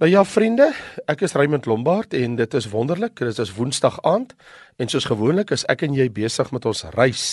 Nou 0.00 0.08
ja 0.08 0.22
vriende, 0.24 0.70
ek 1.12 1.26
is 1.26 1.34
Raymond 1.36 1.66
Lombard 1.68 2.14
en 2.16 2.38
dit 2.38 2.54
is 2.56 2.70
wonderlik. 2.72 3.18
Dit 3.20 3.36
is 3.42 3.50
Woensdag 3.52 3.98
aand 4.08 4.30
en 4.80 4.88
soos 4.88 5.04
gewoonlik 5.04 5.50
is 5.52 5.66
ek 5.68 5.82
en 5.84 5.92
jy 5.92 6.06
besig 6.16 6.48
met 6.56 6.64
ons 6.64 6.86
reis 6.94 7.24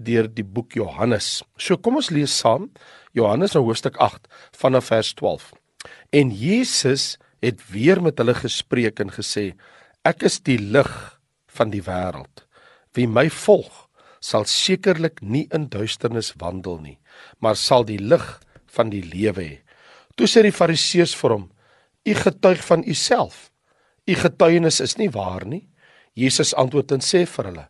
deur 0.00 0.24
die 0.32 0.46
boek 0.56 0.72
Johannes. 0.78 1.42
So 1.60 1.76
kom 1.76 1.98
ons 2.00 2.08
lees 2.08 2.32
saam 2.32 2.70
Johannes 3.12 3.52
nou 3.52 3.60
hoofstuk 3.66 4.00
8 4.00 4.24
vanaf 4.56 4.88
vers 4.88 5.10
12. 5.18 5.50
En 6.16 6.32
Jesus 6.32 7.18
het 7.44 7.60
weer 7.74 8.00
met 8.00 8.16
hulle 8.24 8.38
gespreek 8.40 9.04
en 9.04 9.12
gesê: 9.12 9.52
Ek 10.00 10.24
is 10.24 10.40
die 10.40 10.56
lig 10.56 10.88
van 11.60 11.68
die 11.76 11.84
wêreld. 11.84 12.46
Wie 12.96 13.04
my 13.04 13.26
volg, 13.28 13.84
sal 14.24 14.48
sekerlik 14.48 15.20
nie 15.20 15.44
in 15.52 15.68
duisternis 15.68 16.32
wandel 16.40 16.80
nie, 16.80 16.96
maar 17.44 17.60
sal 17.60 17.84
die 17.84 18.00
lig 18.00 18.26
van 18.80 18.96
die 18.96 19.04
lewe 19.04 19.44
hê. 19.44 19.54
Toe 20.16 20.24
sê 20.24 20.48
die 20.48 20.56
Fariseërs 20.56 21.12
vir 21.20 21.36
hom: 21.36 21.48
U 22.04 22.14
getuig 22.14 22.64
van 22.64 22.82
u 22.86 22.94
self. 22.94 23.50
U 24.04 24.14
getuienis 24.14 24.80
is 24.80 24.96
nie 24.96 25.10
waar 25.10 25.46
nie. 25.46 25.68
Jesus 26.12 26.54
antwoord 26.54 26.92
en 26.96 27.04
sê 27.04 27.24
vir 27.26 27.50
hulle: 27.50 27.66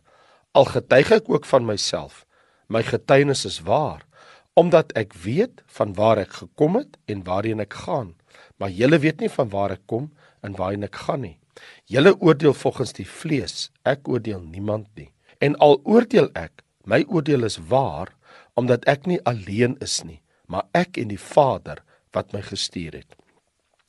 Al 0.57 0.65
getuig 0.65 1.11
ek 1.11 1.29
ook 1.29 1.45
van 1.45 1.65
myself, 1.65 2.25
my 2.67 2.81
getuienis 2.83 3.45
is 3.45 3.59
waar, 3.67 4.05
omdat 4.53 4.93
ek 4.97 5.13
weet 5.13 5.61
van 5.77 5.93
waar 5.93 6.21
ek 6.23 6.39
gekom 6.41 6.79
het 6.79 6.97
en 7.05 7.23
waarheen 7.27 7.59
ek 7.59 7.73
gaan. 7.85 8.15
Maar 8.57 8.73
julle 8.73 8.99
weet 8.99 9.21
nie 9.21 9.29
van 9.29 9.49
waar 9.49 9.75
ek 9.75 9.85
kom 9.85 10.09
en 10.41 10.57
waarheen 10.57 10.87
ek 10.87 10.95
gaan 11.05 11.23
nie. 11.27 11.37
Julle 11.85 12.15
oordeel 12.19 12.53
volgens 12.53 12.93
die 12.95 13.07
vlees, 13.07 13.69
ek 13.83 14.07
oordeel 14.07 14.41
niemand 14.41 14.87
nie. 14.95 15.11
En 15.39 15.55
al 15.63 15.79
oordeel 15.83 16.31
ek, 16.39 16.63
my 16.83 17.03
oordeel 17.07 17.43
is 17.47 17.59
waar, 17.69 18.15
omdat 18.59 18.87
ek 18.91 19.07
nie 19.07 19.19
alleen 19.27 19.77
is 19.83 20.01
nie, 20.03 20.21
maar 20.47 20.67
ek 20.75 20.97
en 20.99 21.11
die 21.11 21.21
Vader 21.21 21.83
wat 22.15 22.33
my 22.33 22.41
gestuur 22.43 23.01
het. 23.03 23.18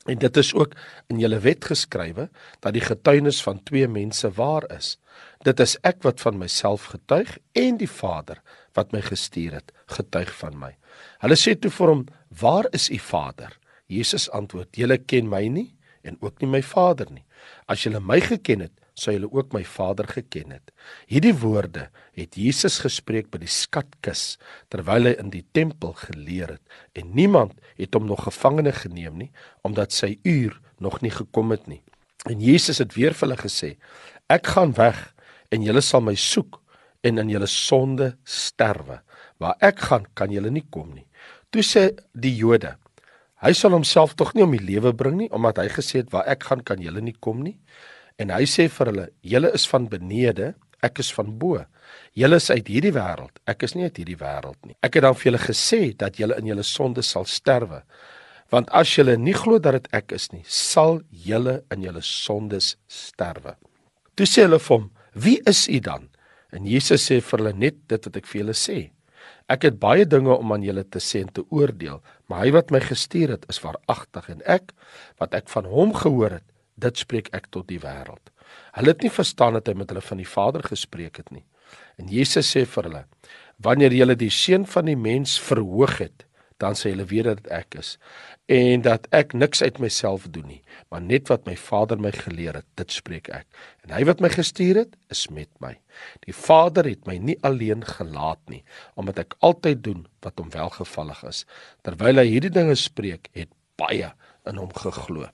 En 0.09 0.17
dit 0.17 0.37
is 0.37 0.53
ook 0.53 0.73
in 1.07 1.19
julle 1.21 1.39
wet 1.39 1.65
geskrywe 1.65 2.29
dat 2.59 2.73
die 2.73 2.81
getuienis 2.81 3.41
van 3.43 3.63
twee 3.63 3.87
mense 3.87 4.31
waar 4.31 4.65
is. 4.77 4.97
Dit 5.45 5.59
is 5.59 5.77
ek 5.85 6.01
wat 6.05 6.21
van 6.21 6.39
myself 6.41 6.89
getuig 6.93 7.37
en 7.53 7.77
die 7.77 7.89
Vader 7.89 8.41
wat 8.73 8.91
my 8.95 9.01
gestuur 9.01 9.59
het, 9.59 9.71
getuig 9.85 10.31
van 10.39 10.57
my. 10.57 10.71
Hulle 11.21 11.37
sê 11.37 11.53
toe 11.59 11.71
vir 11.71 11.93
hom: 11.93 12.05
"Waar 12.41 12.67
is 12.71 12.89
u 12.89 12.97
Vader?" 12.97 13.57
Jesus 13.85 14.29
antwoord: 14.29 14.75
"Julle 14.75 14.97
ken 14.97 15.29
my 15.29 15.47
nie 15.47 15.75
en 16.01 16.17
ook 16.19 16.41
nie 16.41 16.49
my 16.49 16.63
Vader 16.63 17.11
nie. 17.11 17.25
As 17.67 17.83
julle 17.83 17.99
my 17.99 18.19
geken 18.21 18.59
het, 18.59 18.80
sou 19.01 19.13
julle 19.15 19.29
ook 19.31 19.53
my 19.55 19.63
Vader 19.67 20.07
geken 20.07 20.53
het. 20.55 20.71
Hierdie 21.09 21.33
woorde 21.41 21.87
het 22.17 22.37
Jesus 22.37 22.79
gespreek 22.83 23.31
by 23.33 23.41
die 23.41 23.51
skatkis 23.51 24.37
terwyl 24.73 25.09
hy 25.09 25.15
in 25.21 25.31
die 25.33 25.45
tempel 25.57 25.95
geleer 25.99 26.55
het 26.57 26.99
en 27.01 27.13
niemand 27.17 27.57
het 27.79 27.97
hom 27.97 28.07
nog 28.09 28.27
gevangene 28.27 28.73
geneem 28.75 29.17
nie 29.25 29.31
omdat 29.67 29.95
sy 29.95 30.15
uur 30.27 30.59
nog 30.81 31.01
nie 31.01 31.13
gekom 31.13 31.53
het 31.53 31.67
nie. 31.67 31.81
En 32.29 32.41
Jesus 32.41 32.81
het 32.81 32.93
weer 32.93 33.15
vir 33.17 33.27
hulle 33.27 33.39
gesê: 33.41 33.75
Ek 34.29 34.53
gaan 34.53 34.75
weg 34.77 34.99
en 35.51 35.65
julle 35.65 35.81
sal 35.81 36.03
my 36.05 36.15
soek 36.15 36.59
en 37.01 37.17
in 37.17 37.31
julle 37.33 37.49
sonde 37.49 38.13
sterwe. 38.23 39.01
Waar 39.41 39.57
ek 39.65 39.81
gaan, 39.89 40.05
kan 40.13 40.29
julle 40.29 40.51
nie 40.53 40.65
kom 40.69 40.93
nie. 40.93 41.07
Toe 41.49 41.65
sê 41.65 41.87
die 42.13 42.35
Jode: 42.37 42.75
Hy 43.41 43.53
sal 43.57 43.73
homself 43.73 44.13
tog 44.13 44.35
nie 44.37 44.45
om 44.45 44.53
die 44.53 44.61
lewe 44.61 44.93
bring 44.93 45.17
nie 45.17 45.31
omdat 45.33 45.63
hy 45.63 45.69
gesê 45.73 46.03
het 46.03 46.11
waar 46.13 46.27
ek 46.29 46.45
gaan 46.49 46.61
kan 46.61 46.81
julle 46.83 47.01
nie 47.01 47.15
kom 47.17 47.41
nie. 47.41 47.57
En 48.19 48.33
hy 48.33 48.45
sê 48.49 48.67
vir 48.69 48.91
hulle: 48.91 49.07
"Julle 49.21 49.51
is 49.53 49.67
van 49.67 49.87
benede, 49.87 50.53
ek 50.81 50.99
is 50.99 51.11
van 51.13 51.37
bo. 51.37 51.65
Julle 52.13 52.35
is 52.35 52.49
uit 52.49 52.67
hierdie 52.67 52.93
wêreld, 52.93 53.39
ek 53.47 53.63
is 53.63 53.75
nie 53.75 53.83
uit 53.83 53.97
hierdie 53.97 54.17
wêreld 54.17 54.57
nie. 54.65 54.75
Ek 54.81 54.95
het 54.95 55.03
dan 55.03 55.15
vir 55.15 55.31
julle 55.31 55.43
gesê 55.45 55.97
dat 55.97 56.17
julle 56.17 56.37
in 56.39 56.47
julle 56.47 56.63
sonde 56.63 57.01
sal 57.01 57.25
sterwe. 57.25 57.83
Want 58.51 58.69
as 58.71 58.95
julle 58.95 59.17
nie 59.17 59.33
glo 59.33 59.59
dat 59.59 59.73
dit 59.73 59.87
ek 59.93 60.11
is 60.11 60.31
nie, 60.33 60.43
sal 60.45 61.01
julle 61.11 61.63
in 61.71 61.83
julle 61.83 62.01
sondes 62.01 62.75
sterwe." 62.87 63.55
Toe 64.15 64.25
sê 64.25 64.47
hulle 64.47 64.59
vir 64.59 64.77
hom: 64.77 64.91
"Wie 65.13 65.41
is 65.45 65.67
u 65.69 65.79
dan?" 65.79 66.09
En 66.51 66.65
Jesus 66.67 67.07
sê 67.07 67.21
vir 67.21 67.39
hulle 67.39 67.53
net 67.53 67.87
dit 67.87 68.05
wat 68.05 68.17
ek 68.17 68.27
vir 68.27 68.41
julle 68.41 68.57
sê. 68.57 68.91
Ek 69.51 69.65
het 69.67 69.79
baie 69.79 70.05
dinge 70.05 70.31
om 70.35 70.53
aan 70.53 70.63
julle 70.63 70.83
te 70.83 70.99
sê 71.03 71.21
en 71.25 71.31
te 71.31 71.43
oordeel, 71.51 72.01
maar 72.27 72.45
hy 72.45 72.51
wat 72.55 72.71
my 72.71 72.79
gestuur 72.83 73.35
het, 73.35 73.45
is 73.51 73.59
waaragtig 73.63 74.29
en 74.29 74.43
ek 74.47 74.71
wat 75.19 75.35
ek 75.35 75.49
van 75.51 75.67
hom 75.67 75.93
gehoor 75.97 76.37
het, 76.39 76.47
dit 76.75 76.97
spreek 76.97 77.29
ek 77.35 77.49
tot 77.51 77.67
die 77.67 77.79
wêreld. 77.81 78.31
Hulle 78.75 78.93
het 78.93 79.03
nie 79.03 79.13
verstaan 79.13 79.57
dat 79.57 79.67
hy 79.67 79.75
met 79.79 79.91
hulle 79.91 80.03
van 80.03 80.21
die 80.21 80.27
Vader 80.27 80.63
gespreek 80.63 81.21
het 81.21 81.31
nie. 81.31 81.45
En 81.99 82.09
Jesus 82.11 82.49
sê 82.51 82.65
vir 82.67 82.89
hulle: 82.89 83.05
Wanneer 83.63 83.93
julle 83.95 84.17
die 84.19 84.31
seun 84.33 84.65
van 84.67 84.89
die 84.89 84.97
mens 84.97 85.37
verhoog 85.39 85.99
het, 86.01 86.25
dan 86.61 86.77
sê 86.77 86.91
julle 86.91 87.07
weet 87.09 87.27
dat 87.29 87.47
ek 87.61 87.79
is 87.81 87.95
en 88.51 88.83
dat 88.85 89.07
ek 89.15 89.31
niks 89.37 89.61
uit 89.63 89.77
myself 89.79 90.25
doen 90.35 90.47
nie, 90.49 90.59
maar 90.91 91.01
net 91.01 91.29
wat 91.31 91.45
my 91.47 91.55
Vader 91.57 92.01
my 92.01 92.11
geleer 92.11 92.57
het, 92.59 92.67
dit 92.75 92.91
spreek 92.91 93.29
ek. 93.31 93.45
En 93.85 93.93
hy 93.95 94.01
wat 94.09 94.19
my 94.23 94.27
gestuur 94.33 94.81
het, 94.83 94.97
is 95.13 95.23
met 95.31 95.49
my. 95.63 95.71
Die 96.27 96.35
Vader 96.35 96.89
het 96.89 97.07
my 97.07 97.15
nie 97.21 97.37
alleen 97.47 97.85
gelaat 97.87 98.41
nie, 98.51 98.59
omdat 98.99 99.23
ek 99.23 99.37
altyd 99.39 99.85
doen 99.85 100.03
wat 100.25 100.41
hom 100.41 100.51
welgevallig 100.51 101.23
is. 101.31 101.45
Terwyl 101.87 102.19
hy 102.19 102.27
hierdie 102.27 102.53
dinge 102.53 102.75
spreek, 102.75 103.31
het 103.37 103.53
baie 103.79 104.11
in 104.49 104.59
hom 104.59 104.73
geglo. 104.75 105.29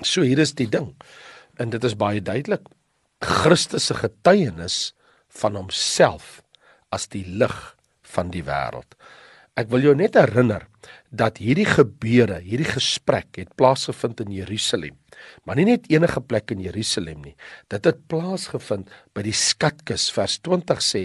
So 0.00 0.24
hier 0.24 0.40
is 0.40 0.54
die 0.56 0.68
ding. 0.68 0.94
En 1.60 1.70
dit 1.70 1.84
is 1.84 1.96
baie 1.98 2.22
duidelik. 2.24 2.64
Christus 3.22 3.90
se 3.90 3.94
getuienis 3.94 4.94
van 5.28 5.56
homself 5.56 6.40
as 6.92 7.08
die 7.12 7.24
lig 7.26 7.56
van 8.14 8.32
die 8.32 8.42
wêreld. 8.44 8.96
Ek 9.56 9.68
wil 9.72 9.84
jou 9.84 9.94
net 9.96 10.16
herinner 10.16 10.66
dat 11.12 11.36
hierdie 11.42 11.68
gebeure, 11.68 12.38
hierdie 12.40 12.70
gesprek 12.70 13.36
het 13.36 13.50
plaasgevind 13.60 14.22
in 14.24 14.32
Jerusalem. 14.32 14.96
Maar 15.44 15.58
nie 15.58 15.66
net 15.68 15.84
enige 15.92 16.22
plek 16.24 16.50
in 16.54 16.62
Jerusalem 16.64 17.20
nie. 17.20 17.34
Dit 17.70 17.84
het 17.84 17.98
plaasgevind 18.08 18.88
by 19.12 19.24
die 19.26 19.34
skatkis 19.36 20.08
vers 20.14 20.38
20 20.40 20.80
sê 20.82 21.02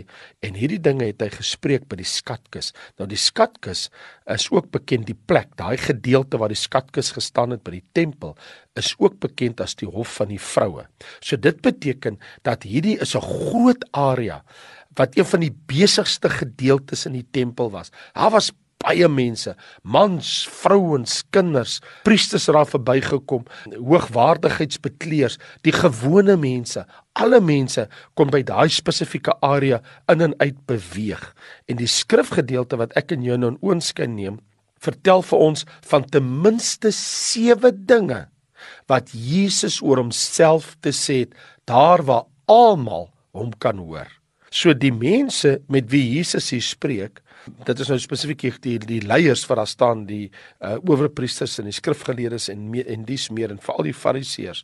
en 0.48 0.56
hierdie 0.56 0.80
dinge 0.80 1.10
het 1.10 1.22
hy 1.22 1.28
gespreek 1.34 1.90
by 1.92 2.00
die 2.00 2.08
skatkis. 2.08 2.72
Nou 2.98 3.10
die 3.12 3.20
skatkis 3.20 3.90
is 4.32 4.48
ook 4.54 4.70
bekend 4.72 5.10
die 5.10 5.18
plek, 5.28 5.52
daai 5.60 5.76
gedeelte 5.82 6.40
waar 6.40 6.54
die 6.56 6.60
skatkis 6.60 7.12
gestaan 7.18 7.58
het 7.58 7.66
by 7.68 7.76
die 7.76 7.86
tempel 7.98 8.38
is 8.80 8.94
ook 9.02 9.20
bekend 9.20 9.60
as 9.64 9.76
die 9.76 9.90
hof 9.90 10.20
van 10.22 10.32
die 10.32 10.42
vroue. 10.42 10.86
So 11.20 11.36
dit 11.36 11.60
beteken 11.66 12.20
dat 12.48 12.64
hierdie 12.64 12.96
is 13.02 13.16
'n 13.16 13.22
groot 13.28 13.84
area 13.92 14.44
wat 14.96 15.18
een 15.18 15.26
van 15.26 15.40
die 15.40 15.54
besigste 15.68 16.30
gedeeltes 16.30 17.06
in 17.06 17.14
die 17.14 17.28
tempel 17.32 17.70
was. 17.72 17.92
Daar 18.14 18.32
was 18.32 18.52
baie 18.88 19.08
mense, 19.12 19.52
mans, 19.84 20.30
vrouens, 20.62 21.20
kinders, 21.36 21.78
priesters 22.08 22.48
het 22.48 22.56
daar 22.56 22.70
verbygekom, 22.70 23.44
hoogwaardigheidsbekleers, 23.76 25.38
die 25.68 25.76
gewone 25.76 26.38
mense, 26.40 26.86
alle 27.18 27.42
mense 27.44 27.88
kom 28.16 28.32
by 28.32 28.44
daai 28.48 28.70
spesifieke 28.72 29.36
area 29.44 29.82
in 30.12 30.24
en 30.30 30.36
uit 30.40 30.60
beweeg. 30.70 31.24
En 31.68 31.80
die 31.82 31.90
skrifgedeelte 31.90 32.80
wat 32.80 32.96
ek 33.00 33.12
en 33.18 33.26
jou 33.26 33.38
nou 33.40 33.56
in 33.56 33.62
oënskyn 33.66 34.16
neem, 34.16 34.40
vertel 34.80 35.24
vir 35.26 35.44
ons 35.50 35.66
van 35.90 36.06
ten 36.08 36.28
minste 36.44 36.94
7 36.94 37.74
dinge 37.90 38.28
wat 38.88 39.12
Jesus 39.12 39.82
oor 39.84 40.00
homself 40.00 40.76
te 40.86 40.94
sê 40.96 41.24
het, 41.26 41.34
daar 41.68 42.04
waar 42.08 42.28
almal 42.48 43.10
hom 43.36 43.52
kan 43.60 43.82
hoor. 43.82 44.08
So 44.50 44.74
die 44.74 44.94
mense 44.94 45.58
met 45.68 45.90
wie 45.92 46.06
Jesus 46.16 46.54
hier 46.54 46.64
spreek, 46.64 47.20
dit 47.48 47.80
is 47.84 47.90
nou 47.92 47.98
spesifiek 48.02 48.46
die 48.64 48.78
die 48.82 49.02
leiers 49.06 49.46
wat 49.50 49.62
daar 49.62 49.70
staan, 49.70 50.06
die 50.10 50.28
uh, 50.28 50.78
owerpriesters 50.84 51.58
en 51.62 51.70
die 51.70 51.76
skrifgeleerdes 51.76 52.50
en 52.54 52.70
me, 52.72 52.84
en 52.84 53.06
dis 53.08 53.30
meer 53.34 53.54
en 53.54 53.62
veral 53.64 53.90
die 53.90 53.96
fariseërs. 53.98 54.64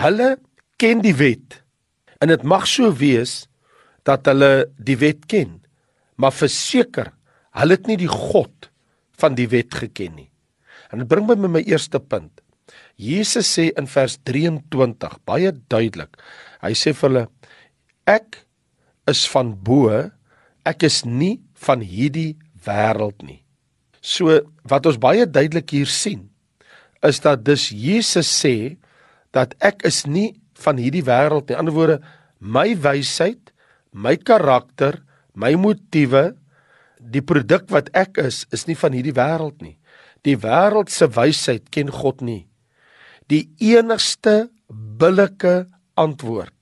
Hulle 0.00 0.34
ken 0.80 1.02
die 1.04 1.14
wet. 1.16 1.60
En 2.20 2.32
dit 2.32 2.42
mag 2.44 2.66
so 2.68 2.92
wees 2.96 3.46
dat 4.08 4.26
hulle 4.28 4.68
die 4.76 4.98
wet 5.00 5.26
ken, 5.30 5.58
maar 6.20 6.34
verseker, 6.36 7.12
hulle 7.56 7.76
het 7.76 7.88
nie 7.88 7.98
die 8.00 8.10
God 8.10 8.70
van 9.20 9.36
die 9.36 9.48
wet 9.52 9.74
geken 9.82 10.16
nie. 10.16 10.30
En 10.90 11.02
dit 11.02 11.08
bring 11.08 11.26
my 11.28 11.36
met 11.38 11.54
my 11.58 11.64
eerste 11.68 12.00
punt. 12.00 12.40
Jesus 13.00 13.48
sê 13.48 13.70
in 13.78 13.88
vers 13.88 14.18
23 14.28 15.16
baie 15.28 15.52
duidelik. 15.72 16.16
Hy 16.60 16.72
sê 16.76 16.92
vir 16.96 17.08
hulle 17.08 17.26
ek 18.10 18.42
is 19.10 19.24
van 19.32 19.54
bo, 19.56 19.88
ek 20.68 20.84
is 20.86 21.02
nie 21.08 21.38
van 21.60 21.84
hierdie 21.84 22.38
wêreld 22.64 23.22
nie. 23.26 23.42
So 24.00 24.40
wat 24.68 24.88
ons 24.88 25.00
baie 25.00 25.26
duidelik 25.28 25.74
hier 25.76 25.90
sien 25.90 26.28
is 27.04 27.20
dat 27.24 27.44
dis 27.44 27.68
Jesus 27.72 28.28
sê 28.28 28.76
dat 29.36 29.54
ek 29.64 29.84
is 29.88 30.04
nie 30.08 30.34
van 30.60 30.80
hierdie 30.80 31.04
wêreld 31.06 31.48
nie. 31.48 31.56
In 31.56 31.62
ander 31.64 31.76
woorde, 31.76 31.98
my 32.40 32.74
wysheid, 32.76 33.52
my 33.92 34.16
karakter, 34.16 35.00
my 35.32 35.54
motiewe, 35.56 36.34
die 37.00 37.24
produk 37.24 37.68
wat 37.72 37.88
ek 37.96 38.20
is, 38.20 38.44
is 38.52 38.66
nie 38.68 38.76
van 38.76 38.96
hierdie 38.96 39.16
wêreld 39.16 39.60
nie. 39.64 39.76
Die 40.28 40.36
wêreld 40.36 40.92
se 40.92 41.08
wysheid 41.08 41.70
ken 41.72 41.92
God 41.92 42.20
nie. 42.24 42.44
Die 43.32 43.46
enigste 43.62 44.50
billike 44.70 45.70
antwoord 45.98 46.54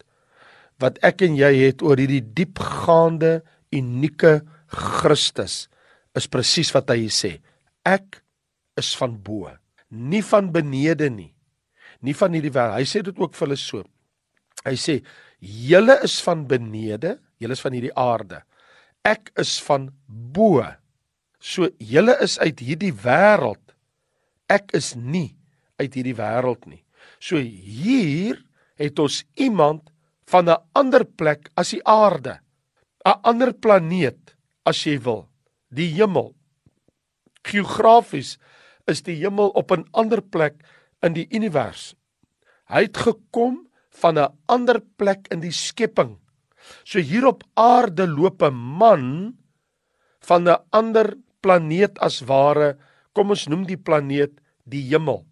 wat 0.78 0.98
ek 1.02 1.24
en 1.26 1.34
jy 1.34 1.50
het 1.58 1.82
oor 1.82 1.98
hierdie 1.98 2.22
diepgaande 2.22 3.40
unieke 3.74 4.38
Christus 4.68 5.68
is 6.16 6.28
presies 6.30 6.72
wat 6.74 6.90
hy 6.92 7.08
sê. 7.12 7.38
Ek 7.84 8.20
is 8.78 8.94
van 8.98 9.16
bo. 9.16 9.48
nie 9.90 10.20
van 10.20 10.50
benede 10.52 11.08
nie. 11.08 11.30
Nie 12.04 12.14
van 12.14 12.34
hierdie 12.36 12.52
wêreld. 12.52 12.76
Hy 12.76 12.88
sê 12.88 13.00
dit 13.06 13.16
ook 13.16 13.34
vir 13.34 13.46
hulle 13.46 13.56
so. 13.56 13.84
Hy 14.66 14.74
sê 14.76 14.98
julle 15.40 15.96
is 16.04 16.18
van 16.26 16.44
benede, 16.50 17.16
julle 17.40 17.56
is 17.56 17.64
van 17.64 17.76
hierdie 17.76 17.94
aarde. 17.96 18.42
Ek 19.06 19.32
is 19.40 19.56
van 19.64 19.88
bo. 20.06 20.60
So 21.40 21.70
julle 21.80 22.18
is 22.24 22.36
uit 22.42 22.60
hierdie 22.60 22.92
wêreld. 22.92 23.62
Ek 24.50 24.74
is 24.76 24.94
nie 24.96 25.32
uit 25.80 25.94
hierdie 25.94 26.16
wêreld 26.18 26.68
nie. 26.68 26.82
So 27.18 27.40
hier 27.40 28.42
het 28.78 28.98
ons 29.00 29.24
iemand 29.40 29.88
van 30.28 30.48
'n 30.48 30.60
ander 30.74 31.04
plek 31.04 31.50
as 31.56 31.70
die 31.70 31.84
aarde. 31.84 32.40
'n 33.06 33.20
Ander 33.24 33.52
planeet 33.52 34.36
as 34.64 34.84
jy 34.86 34.98
wil. 34.98 35.28
Die 35.70 35.90
hemel. 35.94 36.34
Geografies 37.44 38.36
is 38.88 39.02
die 39.04 39.16
hemel 39.20 39.50
op 39.54 39.72
'n 39.72 39.86
ander 39.92 40.22
plek 40.22 40.64
in 41.02 41.12
die 41.12 41.28
univers. 41.30 41.94
Hy 42.68 42.82
het 42.88 42.96
gekom 42.96 43.68
van 43.90 44.18
'n 44.18 44.32
ander 44.46 44.80
plek 44.80 45.28
in 45.30 45.40
die 45.40 45.52
skepping. 45.52 46.18
So 46.84 46.98
hier 46.98 47.26
op 47.26 47.44
aarde 47.54 48.06
loop 48.06 48.42
'n 48.42 48.54
man 48.54 49.38
van 50.20 50.48
'n 50.48 50.62
ander 50.70 51.16
planeet 51.40 51.98
as 51.98 52.20
ware, 52.20 52.76
kom 53.12 53.30
ons 53.30 53.46
noem 53.46 53.66
die 53.66 53.76
planeet 53.76 54.40
die 54.64 54.82
hemel. 54.90 55.26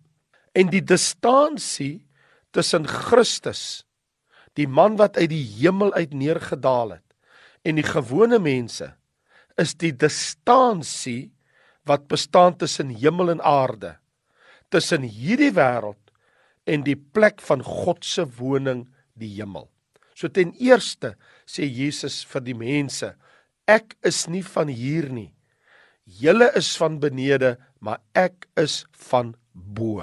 En 0.55 0.70
die 0.70 0.82
distansie 0.82 2.06
tussen 2.50 2.87
Christus, 2.87 3.84
die 4.55 4.69
man 4.69 4.96
wat 4.96 5.17
uit 5.17 5.31
die 5.31 5.44
hemel 5.44 5.93
uit 5.93 6.14
neergedaal 6.14 6.90
het, 6.90 7.14
en 7.62 7.75
die 7.75 7.84
gewone 7.84 8.38
mense 8.38 8.94
is 9.60 9.74
die 9.74 9.92
distansie 9.92 11.32
wat 11.86 12.08
bestaan 12.10 12.56
tussen 12.58 12.90
hemel 12.90 13.30
en 13.36 13.42
aarde, 13.44 13.96
tussen 14.68 15.06
hierdie 15.06 15.52
wêreld 15.54 16.00
en 16.66 16.82
die 16.82 16.96
plek 16.98 17.40
van 17.46 17.62
God 17.62 18.04
se 18.04 18.26
woning, 18.38 18.86
die 19.14 19.30
hemel. 19.38 19.68
So 20.16 20.28
ten 20.32 20.52
eerste 20.58 21.14
sê 21.46 21.68
Jesus 21.68 22.24
vir 22.26 22.42
die 22.42 22.56
mense, 22.58 23.12
ek 23.70 23.94
is 24.06 24.26
nie 24.32 24.42
van 24.42 24.70
hier 24.72 25.08
nie. 25.12 25.30
Julle 26.06 26.48
is 26.58 26.70
van 26.78 26.98
benede, 27.02 27.56
maar 27.82 28.00
ek 28.14 28.46
is 28.58 28.84
van 29.10 29.34
bo. 29.52 30.02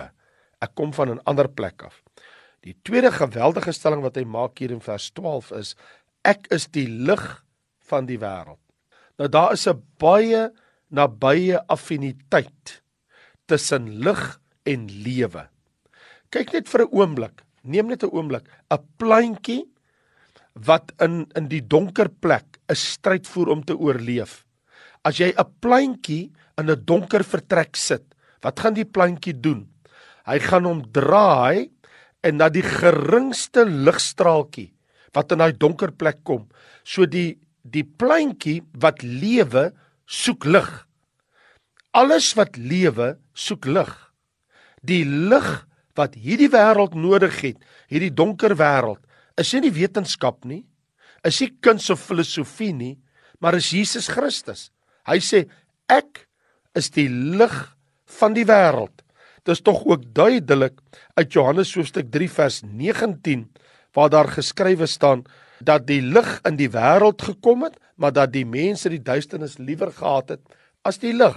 Ek 0.64 0.76
kom 0.76 0.94
van 0.94 1.10
'n 1.12 1.24
ander 1.26 1.48
plek 1.48 1.84
af. 1.84 2.04
Die 2.64 2.76
tweede 2.84 3.12
geweldige 3.12 3.72
stelling 3.72 4.02
wat 4.02 4.16
hy 4.16 4.24
maak 4.24 4.60
hier 4.60 4.72
in 4.72 4.80
vers 4.80 5.12
12 5.12 5.52
is 5.52 5.76
ek 6.24 6.48
is 6.56 6.68
die 6.68 6.88
lig 6.88 7.44
van 7.90 8.06
die 8.06 8.20
wêreld. 8.20 8.63
Nou 9.20 9.30
daar 9.30 9.54
is 9.54 9.68
'n 9.68 9.82
baie 10.00 10.52
nabye 10.90 11.58
affiniteit 11.68 12.82
tussen 13.46 14.00
lig 14.00 14.40
en 14.66 14.88
lewe. 14.88 15.50
Kyk 16.30 16.54
net 16.54 16.70
vir 16.70 16.82
'n 16.82 16.94
oomblik. 16.94 17.44
Neem 17.64 17.88
net 17.88 18.04
'n 18.04 18.14
oomblik. 18.14 18.44
'n 18.72 18.78
Plantjie 18.98 19.70
wat 20.54 20.94
in 21.02 21.28
in 21.36 21.48
die 21.48 21.62
donker 21.62 22.10
plek 22.10 22.60
'n 22.70 22.76
stryd 22.76 23.28
voer 23.28 23.50
om 23.50 23.64
te 23.64 23.78
oorleef. 23.78 24.46
As 25.04 25.18
jy 25.18 25.34
'n 25.34 25.54
plantjie 25.60 26.32
in 26.58 26.70
'n 26.70 26.86
donker 26.86 27.24
vertrek 27.24 27.76
sit, 27.76 28.04
wat 28.42 28.60
gaan 28.60 28.74
die 28.74 28.86
plantjie 28.86 29.40
doen? 29.40 29.70
Hy 30.26 30.40
gaan 30.40 30.66
hom 30.66 30.82
draai 30.92 31.70
en 32.24 32.38
na 32.38 32.50
die 32.50 32.64
geringste 32.64 33.66
ligstraaltjie 33.66 34.72
wat 35.14 35.32
in 35.32 35.38
daai 35.38 35.54
donker 35.54 35.92
plek 35.92 36.24
kom. 36.24 36.48
So 36.84 37.06
die 37.06 37.38
die 37.64 37.84
plantjie 37.84 38.62
wat 38.80 39.04
lewe, 39.04 39.72
soek 40.06 40.46
lig. 40.46 40.70
Alles 41.96 42.34
wat 42.38 42.58
lewe, 42.60 43.16
soek 43.34 43.66
lig. 43.66 43.92
Die 44.84 45.04
lig 45.06 45.48
wat 45.98 46.18
hierdie 46.20 46.52
wêreld 46.52 46.96
nodig 46.98 47.40
het, 47.44 47.60
hierdie 47.88 48.12
donker 48.12 48.56
wêreld, 48.60 49.00
is 49.40 49.54
nie 49.54 49.68
die 49.68 49.76
wetenskap 49.78 50.44
nie, 50.46 50.64
is 51.24 51.40
nie 51.42 51.54
kuns 51.64 51.90
of 51.94 52.02
filosofie 52.04 52.74
nie, 52.76 52.96
maar 53.40 53.56
is 53.56 53.72
Jesus 53.72 54.10
Christus. 54.12 54.70
Hy 55.08 55.20
sê 55.24 55.46
ek 55.92 56.26
is 56.78 56.90
die 56.96 57.08
lig 57.10 57.54
van 58.20 58.36
die 58.36 58.46
wêreld. 58.50 59.04
Dit 59.44 59.58
is 59.58 59.64
tog 59.64 59.84
ook 59.86 60.06
duidelik 60.16 60.78
uit 61.20 61.34
Johannes 61.36 61.74
hoofstuk 61.76 62.10
3 62.12 62.30
vers 62.32 62.62
19 62.64 63.46
waar 63.94 64.10
daar 64.10 64.30
geskrywe 64.32 64.88
staan 64.90 65.26
dat 65.66 65.88
die 65.88 66.02
lig 66.02 66.40
in 66.48 66.58
die 66.60 66.70
wêreld 66.72 67.22
gekom 67.22 67.66
het, 67.68 67.80
maar 67.96 68.14
dat 68.14 68.34
die 68.34 68.46
mense 68.46 68.90
die 68.90 69.02
duisternis 69.02 69.58
liewer 69.58 69.92
gehaat 69.92 70.36
het 70.36 70.56
as 70.84 71.00
die 71.00 71.14
lig. 71.16 71.36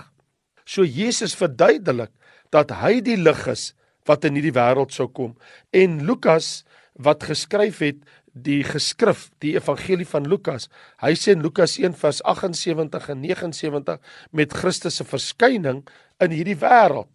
So 0.67 0.85
Jesus 0.85 1.37
verduidelik 1.39 2.11
dat 2.55 2.73
hy 2.83 3.01
die 3.05 3.19
lig 3.19 3.47
is 3.51 3.71
wat 4.07 4.25
in 4.27 4.39
hierdie 4.39 4.55
wêreld 4.55 4.95
sou 4.95 5.09
kom. 5.09 5.35
En 5.75 6.01
Lukas 6.07 6.65
wat 6.97 7.27
geskryf 7.29 7.83
het 7.85 7.99
die 8.37 8.63
geskrif, 8.67 9.31
die 9.41 9.55
evangelie 9.57 10.07
van 10.09 10.27
Lukas. 10.29 10.69
Hy 11.01 11.15
sê 11.17 11.33
in 11.37 11.45
Lukas 11.45 11.79
1 11.81 11.97
vers 11.97 12.21
78 12.29 13.11
en 13.13 13.23
79 13.23 14.01
met 14.37 14.57
Christus 14.57 14.99
se 15.01 15.07
verskyning 15.09 15.85
in 16.21 16.35
hierdie 16.35 16.59
wêreld. 16.61 17.09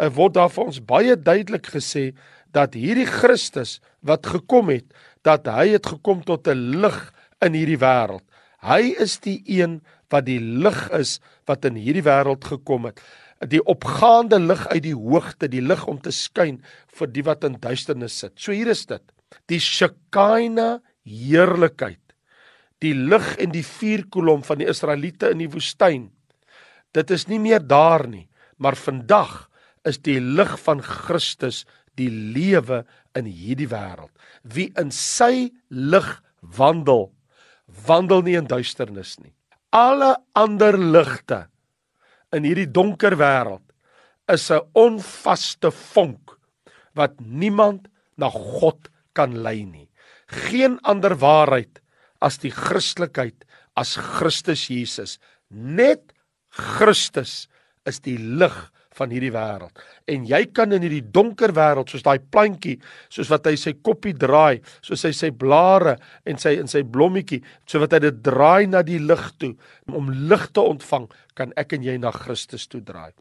Er 0.00 0.14
word 0.16 0.38
daar 0.38 0.50
vir 0.52 0.70
ons 0.70 0.80
baie 0.80 1.16
duidelik 1.16 1.68
gesê 1.74 2.12
dat 2.56 2.76
hierdie 2.76 3.08
Christus 3.08 3.80
wat 4.00 4.26
gekom 4.28 4.72
het, 4.72 4.88
dat 5.22 5.46
hy 5.46 5.72
het 5.74 5.86
gekom 5.86 6.22
tot 6.24 6.48
'n 6.48 6.80
lig 6.82 7.12
in 7.40 7.54
hierdie 7.54 7.78
wêreld. 7.78 8.24
Hy 8.62 8.94
is 8.98 9.18
die 9.18 9.42
een 9.46 9.82
wat 10.10 10.24
die 10.26 10.40
lig 10.40 10.90
is 10.90 11.20
wat 11.46 11.64
in 11.64 11.74
hierdie 11.74 12.04
wêreld 12.04 12.44
gekom 12.44 12.84
het 12.84 13.00
die 13.50 13.62
opgaande 13.66 14.38
lig 14.38 14.62
uit 14.70 14.84
die 14.84 14.96
hoogte, 14.96 15.48
die 15.50 15.62
lig 15.62 15.82
om 15.90 15.98
te 16.02 16.12
skyn 16.14 16.60
vir 16.98 17.10
die 17.10 17.24
wat 17.26 17.44
in 17.48 17.58
duisternis 17.62 18.18
sit. 18.22 18.34
So 18.38 18.54
hier 18.54 18.70
is 18.70 18.84
dit. 18.86 19.02
Die 19.50 19.60
Shekinah 19.60 20.80
heerlikheid. 21.08 21.98
Die 22.82 22.94
lig 22.94 23.34
en 23.42 23.54
die 23.54 23.64
vuurkolom 23.66 24.42
van 24.46 24.62
die 24.62 24.68
Israeliete 24.70 25.32
in 25.32 25.42
die 25.42 25.50
woestyn. 25.50 26.10
Dit 26.94 27.10
is 27.14 27.26
nie 27.30 27.40
meer 27.42 27.62
daar 27.62 28.04
nie, 28.06 28.28
maar 28.58 28.76
vandag 28.76 29.48
is 29.88 29.98
die 30.04 30.20
lig 30.20 30.52
van 30.62 30.82
Christus 30.84 31.64
die 32.00 32.10
lewe 32.10 32.82
in 33.18 33.28
hierdie 33.28 33.68
wêreld. 33.70 34.12
Wie 34.42 34.70
in 34.80 34.90
sy 34.94 35.50
lig 35.68 36.08
wandel, 36.40 37.10
wandel 37.86 38.24
nie 38.26 38.36
in 38.40 38.48
duisternis 38.50 39.18
nie. 39.20 39.34
Alle 39.72 40.16
ander 40.36 40.76
ligte 40.76 41.46
in 42.32 42.44
hierdie 42.48 42.68
donker 42.68 43.16
wêreld 43.20 43.64
is 44.32 44.50
'n 44.50 44.64
onvaste 44.74 45.70
vonk 45.70 46.38
wat 46.94 47.20
niemand 47.20 47.88
na 48.16 48.28
God 48.30 48.88
kan 49.14 49.42
lei 49.42 49.64
nie. 49.64 49.88
Geen 50.26 50.78
ander 50.82 51.16
waarheid 51.16 51.80
as 52.20 52.38
die 52.38 52.50
Christelikheid 52.50 53.44
as 53.76 53.96
Christus 53.96 54.68
Jesus. 54.68 55.18
Net 55.50 56.12
Christus 56.50 57.48
is 57.86 58.00
die 58.00 58.18
lig 58.18 58.71
van 58.98 59.12
hierdie 59.14 59.32
wêreld. 59.32 59.82
En 60.12 60.26
jy 60.28 60.42
kan 60.54 60.72
in 60.72 60.84
hierdie 60.84 61.04
donker 61.14 61.54
wêreld 61.56 61.90
soos 61.92 62.04
daai 62.04 62.18
plantjie, 62.18 62.78
soos 63.12 63.30
wat 63.32 63.46
hy 63.48 63.56
sy 63.56 63.74
koppie 63.80 64.14
draai, 64.14 64.60
soos 64.84 65.04
hy 65.08 65.12
sy 65.16 65.30
blare 65.30 65.96
en 66.28 66.38
sy 66.38 66.56
in 66.60 66.70
sy 66.70 66.84
blommetjie, 66.84 67.42
so 67.66 67.82
wat 67.82 67.96
hy 67.96 68.02
dit 68.06 68.22
draai 68.24 68.66
na 68.70 68.82
die 68.86 69.00
lig 69.00 69.26
toe 69.38 69.54
om 69.90 70.10
lig 70.28 70.48
te 70.52 70.60
ontvang, 70.60 71.08
kan 71.34 71.52
ek 71.56 71.76
en 71.76 71.86
jy 71.86 71.98
na 72.00 72.12
Christus 72.14 72.68
toe 72.68 72.82
draai. 72.84 73.12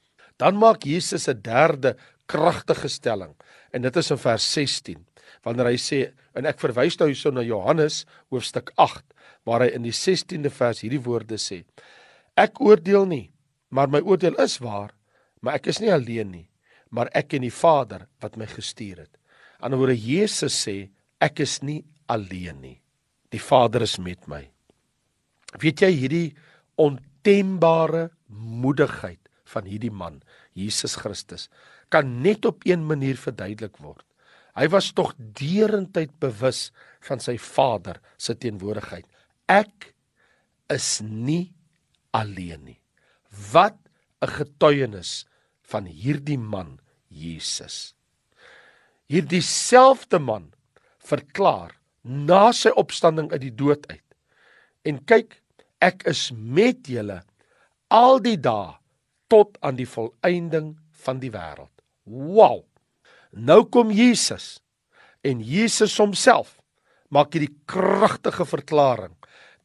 Dan 0.41 0.57
maak 0.57 0.85
Jesus 0.85 1.27
'n 1.29 1.41
derde 1.41 1.95
kragtige 2.31 2.89
stelling 2.89 3.33
en 3.71 3.81
dit 3.81 3.97
is 3.97 4.11
in 4.11 4.19
vers 4.21 4.45
16 4.55 4.99
wanneer 5.45 5.71
hy 5.71 5.79
sê 5.81 5.99
en 6.37 6.47
ek 6.49 6.61
verwys 6.63 6.97
nou 6.99 7.09
hierso 7.09 7.31
na 7.33 7.43
Johannes 7.45 8.05
hoofstuk 8.33 8.71
8 8.77 9.03
waar 9.47 9.65
hy 9.65 9.71
in 9.75 9.87
die 9.87 9.95
16de 9.95 10.51
vers 10.53 10.83
hierdie 10.85 11.01
woorde 11.03 11.39
sê 11.41 11.63
ek 12.39 12.61
oordeel 12.63 13.07
nie 13.09 13.25
maar 13.69 13.91
my 13.91 14.01
oordeel 14.03 14.37
is 14.43 14.59
waar 14.63 14.93
maar 15.41 15.59
ek 15.59 15.71
is 15.73 15.81
nie 15.81 15.91
alleen 15.93 16.31
nie, 16.31 16.47
maar 16.89 17.09
ek 17.17 17.35
en 17.37 17.45
die 17.45 17.53
Vader 17.53 18.07
wat 18.23 18.37
my 18.37 18.47
gestuur 18.49 19.03
het. 19.05 19.13
Aan 19.61 19.73
die 19.73 19.79
woorde 19.79 19.97
Jesus 19.97 20.55
sê, 20.65 20.89
ek 21.21 21.41
is 21.45 21.59
nie 21.65 21.81
alleen 22.11 22.61
nie. 22.61 22.77
Die 23.31 23.41
Vader 23.41 23.85
is 23.85 23.97
met 24.01 24.27
my. 24.27 24.43
Weet 25.61 25.83
jy 25.83 25.91
hierdie 25.93 26.29
ontembare 26.79 28.09
moedigheid 28.27 29.19
van 29.51 29.67
hierdie 29.67 29.91
man, 29.91 30.21
Jesus 30.55 30.95
Christus, 30.99 31.47
kan 31.91 32.21
net 32.23 32.45
op 32.47 32.63
een 32.67 32.83
manier 32.87 33.19
verduidelik 33.19 33.77
word. 33.83 34.05
Hy 34.55 34.67
was 34.71 34.91
tog 34.95 35.13
deurentyd 35.17 36.11
bewus 36.19 36.69
van 37.07 37.21
sy 37.23 37.37
Vader 37.39 38.01
se 38.19 38.35
teenwoordigheid. 38.35 39.07
Ek 39.47 39.91
is 40.71 40.99
nie 41.03 41.53
alleen 42.15 42.63
nie. 42.65 42.79
Wat 43.51 43.77
'n 44.21 44.27
getuienis 44.27 45.25
van 45.71 45.87
hierdie 45.87 46.39
man 46.39 46.79
Jesus. 47.07 47.93
Hierdie 49.11 49.43
selfde 49.43 50.19
man 50.19 50.51
verklaar 51.03 51.75
na 52.03 52.49
sy 52.55 52.71
opstanding 52.79 53.31
uit 53.33 53.43
die 53.43 53.55
dood 53.55 53.85
uit. 53.91 54.05
En 54.87 55.01
kyk, 55.05 55.35
ek 55.81 56.05
is 56.09 56.29
met 56.31 56.87
julle 56.89 57.21
al 57.91 58.21
die 58.23 58.37
dae 58.39 58.77
tot 59.31 59.57
aan 59.63 59.77
die 59.79 59.87
volëinding 59.87 60.73
van 61.03 61.21
die 61.21 61.31
wêreld. 61.33 61.71
Wow. 62.05 62.63
Nou 63.31 63.63
kom 63.71 63.91
Jesus 63.95 64.59
en 65.23 65.43
Jesus 65.45 65.95
homself 66.01 66.57
maak 67.11 67.35
hierdie 67.35 67.53
kragtige 67.69 68.47
verklaring 68.47 69.15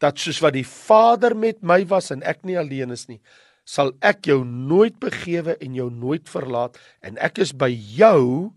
dat 0.03 0.21
soos 0.21 0.43
wat 0.45 0.55
die 0.57 0.67
Vader 0.67 1.35
met 1.39 1.63
my 1.65 1.81
was 1.89 2.11
en 2.13 2.23
ek 2.27 2.45
nie 2.45 2.59
alleen 2.61 2.93
is 2.93 3.07
nie, 3.09 3.21
sal 3.67 3.93
ek 4.01 4.29
jou 4.31 4.45
nooit 4.47 4.97
begewe 5.03 5.57
en 5.61 5.75
jou 5.75 5.91
nooit 5.91 6.29
verlaat 6.31 6.79
en 7.03 7.19
ek 7.19 7.43
is 7.43 7.53
by 7.53 7.69
jou 7.73 8.55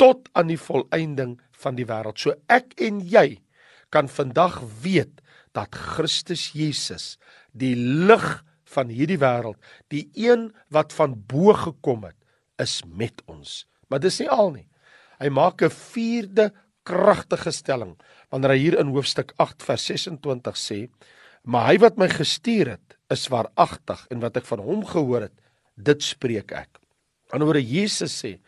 tot 0.00 0.28
aan 0.34 0.50
die 0.50 0.60
volëinding 0.60 1.36
van 1.62 1.76
die 1.78 1.86
wêreld. 1.86 2.18
So 2.18 2.34
ek 2.50 2.74
en 2.82 3.00
jy 3.04 3.38
kan 3.94 4.10
vandag 4.10 4.60
weet 4.82 5.20
dat 5.56 5.74
Christus 5.74 6.50
Jesus 6.56 7.16
die 7.52 7.74
lig 7.76 8.26
van 8.70 8.90
hierdie 8.92 9.18
wêreld, 9.20 9.58
die 9.90 10.06
een 10.14 10.50
wat 10.70 10.94
van 10.94 11.16
bo 11.30 11.54
gekom 11.58 12.06
het, 12.06 12.16
is 12.62 12.80
met 12.86 13.22
ons. 13.30 13.64
Maar 13.90 14.02
dis 14.02 14.20
nie 14.22 14.30
al 14.30 14.52
nie. 14.54 14.66
Hy 15.20 15.28
maak 15.28 15.62
'n 15.62 15.70
vierde 15.70 16.52
kragtige 16.84 17.52
stelling 17.52 17.98
wanneer 18.30 18.50
hy 18.50 18.58
hier 18.58 18.78
in 18.78 18.94
hoofstuk 18.94 19.34
8 19.36 19.62
vers 19.62 19.84
26 19.84 20.56
sê: 20.56 20.88
"Maar 21.44 21.66
hy 21.66 21.78
wat 21.78 21.98
my 21.98 22.08
gestuur 22.08 22.70
het, 22.70 22.96
is 23.10 23.28
waaragtig 23.32 24.06
en 24.10 24.20
wat 24.24 24.36
ek 24.40 24.48
van 24.48 24.62
hom 24.64 24.84
gehoor 24.86 25.28
het, 25.28 25.36
dit 25.76 26.02
spreek 26.02 26.52
ek." 26.52 26.80
Anderswoorde 27.30 27.64
Jesus 27.64 28.14
sê: 28.22 28.38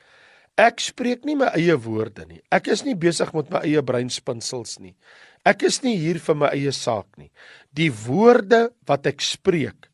"Ek 0.59 0.81
spreek 0.81 1.25
nie 1.25 1.37
my 1.37 1.53
eie 1.57 1.77
woorde 1.77 2.27
nie. 2.27 2.43
Ek 2.51 2.69
is 2.69 2.85
nie 2.85 2.95
besig 2.95 3.33
met 3.35 3.51
my 3.51 3.63
eie 3.65 3.83
breinspinsels 3.83 4.79
nie. 4.81 4.97
Ek 5.45 5.63
is 5.63 5.83
nie 5.83 5.97
hier 5.99 6.19
vir 6.19 6.35
my 6.35 6.51
eie 6.55 6.73
saak 6.73 7.07
nie. 7.19 7.31
Die 7.75 7.91
woorde 7.91 8.71
wat 8.87 9.07
ek 9.07 9.21
spreek, 9.21 9.89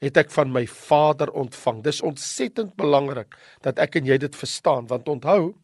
het 0.00 0.16
ek 0.16 0.30
van 0.32 0.52
my 0.52 0.66
Vader 0.66 1.30
ontvang. 1.36 1.82
Dis 1.84 2.02
ontsettend 2.04 2.74
belangrik 2.76 3.36
dat 3.64 3.78
ek 3.78 3.96
en 4.00 4.08
jy 4.08 4.18
dit 4.20 4.36
verstaan 4.36 4.88
want 4.90 5.08
onthou 5.08 5.54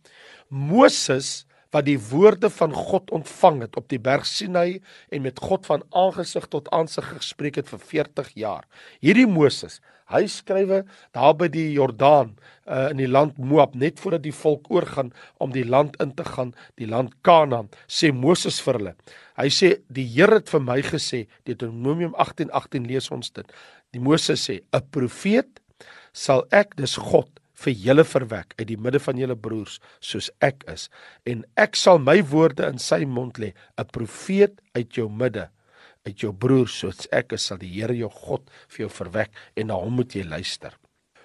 Moses 0.49 1.47
wat 1.77 1.85
die 1.85 1.99
woorde 2.01 2.49
van 2.51 2.73
God 2.73 3.11
ontvang 3.13 3.61
het 3.67 3.77
op 3.77 3.91
die 3.93 4.01
berg 4.01 4.25
Sinai 4.29 4.81
en 5.13 5.27
met 5.27 5.41
God 5.43 5.67
van 5.69 5.85
aangesig 5.93 6.49
tot 6.53 6.71
aansig 6.73 7.05
gespreek 7.19 7.61
het 7.61 7.69
vir 7.69 7.83
40 7.93 8.33
jaar. 8.41 8.65
Hierdie 9.05 9.29
Moses, 9.29 9.83
hy 10.09 10.23
skrywe 10.31 10.85
daar 11.17 11.35
by 11.37 11.51
die 11.53 11.67
Jordaan 11.75 12.33
uh, 12.65 12.89
in 12.95 13.03
die 13.03 13.11
land 13.11 13.37
Moab 13.37 13.75
net 13.77 14.01
voordat 14.01 14.25
die 14.25 14.35
volk 14.35 14.71
oorgaan 14.73 15.13
om 15.43 15.53
die 15.53 15.67
land 15.67 15.99
in 16.01 16.15
te 16.17 16.25
gaan, 16.25 16.55
die 16.81 16.89
land 16.89 17.13
Kanaan, 17.27 17.69
sê 17.91 18.13
Moses 18.15 18.61
vir 18.65 18.81
hulle. 18.81 18.97
Hy 19.37 19.49
sê 19.53 19.73
die 19.93 20.07
Here 20.17 20.41
het 20.41 20.53
vir 20.53 20.63
my 20.65 20.79
gesê, 20.87 21.27
Deuteronomium 21.45 22.15
18:18 22.15 22.55
18 22.57 22.87
lees 22.89 23.11
ons 23.11 23.33
dit. 23.37 23.57
Die 23.93 24.01
Moses 24.01 24.49
sê 24.49 24.63
'n 24.73 24.87
profeet 24.91 25.61
sal 26.13 26.47
ek 26.51 26.77
dis 26.77 26.97
God 26.97 27.29
vir 27.65 27.73
julle 27.87 28.05
verwek 28.05 28.55
uit 28.59 28.69
die 28.69 28.77
midde 28.77 29.01
van 29.01 29.19
julle 29.19 29.37
broers 29.37 29.81
soos 30.01 30.31
ek 30.45 30.65
is 30.73 30.89
en 31.25 31.45
ek 31.57 31.77
sal 31.77 31.99
my 31.99 32.21
woorde 32.33 32.67
in 32.69 32.79
sy 32.79 33.05
mond 33.05 33.39
lê 33.39 33.53
'n 33.79 33.93
profeet 33.93 34.61
uit 34.75 34.91
jou 34.97 35.09
midde 35.09 35.49
uit 36.07 36.23
jou 36.23 36.33
broers 36.33 36.75
soos 36.83 37.07
ek 37.15 37.35
is 37.37 37.47
sal 37.51 37.61
die 37.61 37.73
Here 37.75 37.95
jou 37.97 38.11
God 38.11 38.47
vir 38.69 38.87
jou 38.87 38.91
verwek 39.03 39.33
en 39.57 39.71
na 39.71 39.79
hom 39.81 39.99
moet 39.99 40.15
jy 40.15 40.25
luister. 40.27 40.73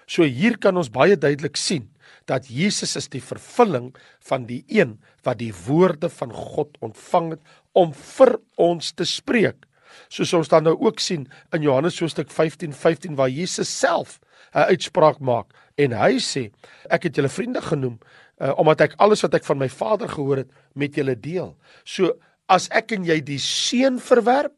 So 0.07 0.25
hier 0.27 0.57
kan 0.59 0.77
ons 0.77 0.91
baie 0.91 1.15
duidelik 1.15 1.57
sien 1.57 1.88
dat 2.27 2.50
Jesus 2.51 2.97
is 3.00 3.07
die 3.11 3.23
vervulling 3.23 3.91
van 4.27 4.45
die 4.50 4.63
een 4.67 4.97
wat 5.25 5.39
die 5.39 5.53
woorde 5.65 6.09
van 6.11 6.33
God 6.35 6.75
ontvang 6.83 7.35
het 7.35 7.53
om 7.77 7.93
vir 7.95 8.35
ons 8.59 8.91
te 8.91 9.07
spreek. 9.07 9.63
Soos 10.11 10.33
ons 10.35 10.51
dan 10.51 10.65
nou 10.67 10.75
ook 10.79 11.00
sien 11.00 11.27
in 11.55 11.63
Johannes 11.63 12.00
hoofstuk 12.01 12.31
15 12.31 12.73
15 12.75 13.15
waar 13.19 13.31
Jesus 13.31 13.71
self 13.71 14.19
'n 14.53 14.67
uitspraak 14.74 15.20
maak 15.20 15.53
en 15.77 15.93
hy 15.96 16.20
sê 16.20 16.51
ek 16.89 17.08
het 17.08 17.15
julle 17.15 17.29
vriende 17.29 17.62
genoem 17.62 18.00
uh, 18.41 18.53
omdat 18.60 18.81
ek 18.81 18.98
alles 18.98 19.24
wat 19.25 19.38
ek 19.38 19.46
van 19.48 19.60
my 19.62 19.70
Vader 19.70 20.10
gehoor 20.12 20.43
het 20.43 20.51
met 20.75 20.96
julle 20.96 21.15
deel. 21.15 21.55
So 21.86 22.13
as 22.51 22.67
ek 22.75 22.96
en 22.98 23.05
jy 23.08 23.22
die 23.24 23.39
seun 23.39 24.00
verwerp, 24.03 24.53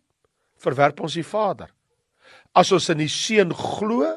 verwerp 0.58 1.02
ons 1.04 1.18
die 1.20 1.28
Vader. 1.28 1.70
As 2.56 2.72
ons 2.72 2.90
in 2.94 3.02
die 3.04 3.12
seun 3.12 3.54
glo, 3.54 4.08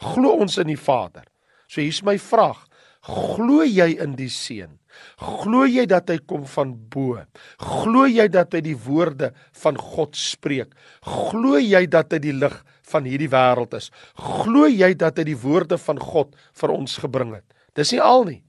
glo 0.00 0.36
ons 0.40 0.56
in 0.62 0.70
die 0.70 0.80
Vader. 0.80 1.26
So 1.68 1.82
hier's 1.82 2.02
my 2.06 2.16
vraag. 2.20 2.62
Glo 3.04 3.64
jy 3.66 3.98
in 4.00 4.14
die 4.16 4.30
seun? 4.32 4.78
Glo 5.20 5.66
jy 5.68 5.84
dat 5.90 6.08
hy 6.08 6.16
kom 6.24 6.46
van 6.48 6.72
bo? 6.72 7.18
Glo 7.60 8.06
jy 8.08 8.24
dat 8.32 8.54
hy 8.56 8.62
die 8.64 8.78
woorde 8.86 9.32
van 9.60 9.76
God 9.76 10.16
spreek? 10.16 10.72
Glo 11.04 11.60
jy 11.60 11.82
dat 11.90 12.14
hy 12.14 12.22
die 12.24 12.36
lig 12.36 12.56
van 12.90 13.06
hierdie 13.08 13.30
wêreld 13.32 13.74
is? 13.76 13.90
Glo 14.16 14.68
jy 14.68 14.92
dat 14.98 15.18
hy 15.18 15.28
die 15.30 15.38
woorde 15.40 15.78
van 15.80 16.00
God 16.00 16.34
vir 16.60 16.74
ons 16.74 16.98
gebring 17.02 17.34
het? 17.38 17.46
Dis 17.74 17.92
nie 17.94 18.02
al 18.02 18.26
nie. 18.28 18.40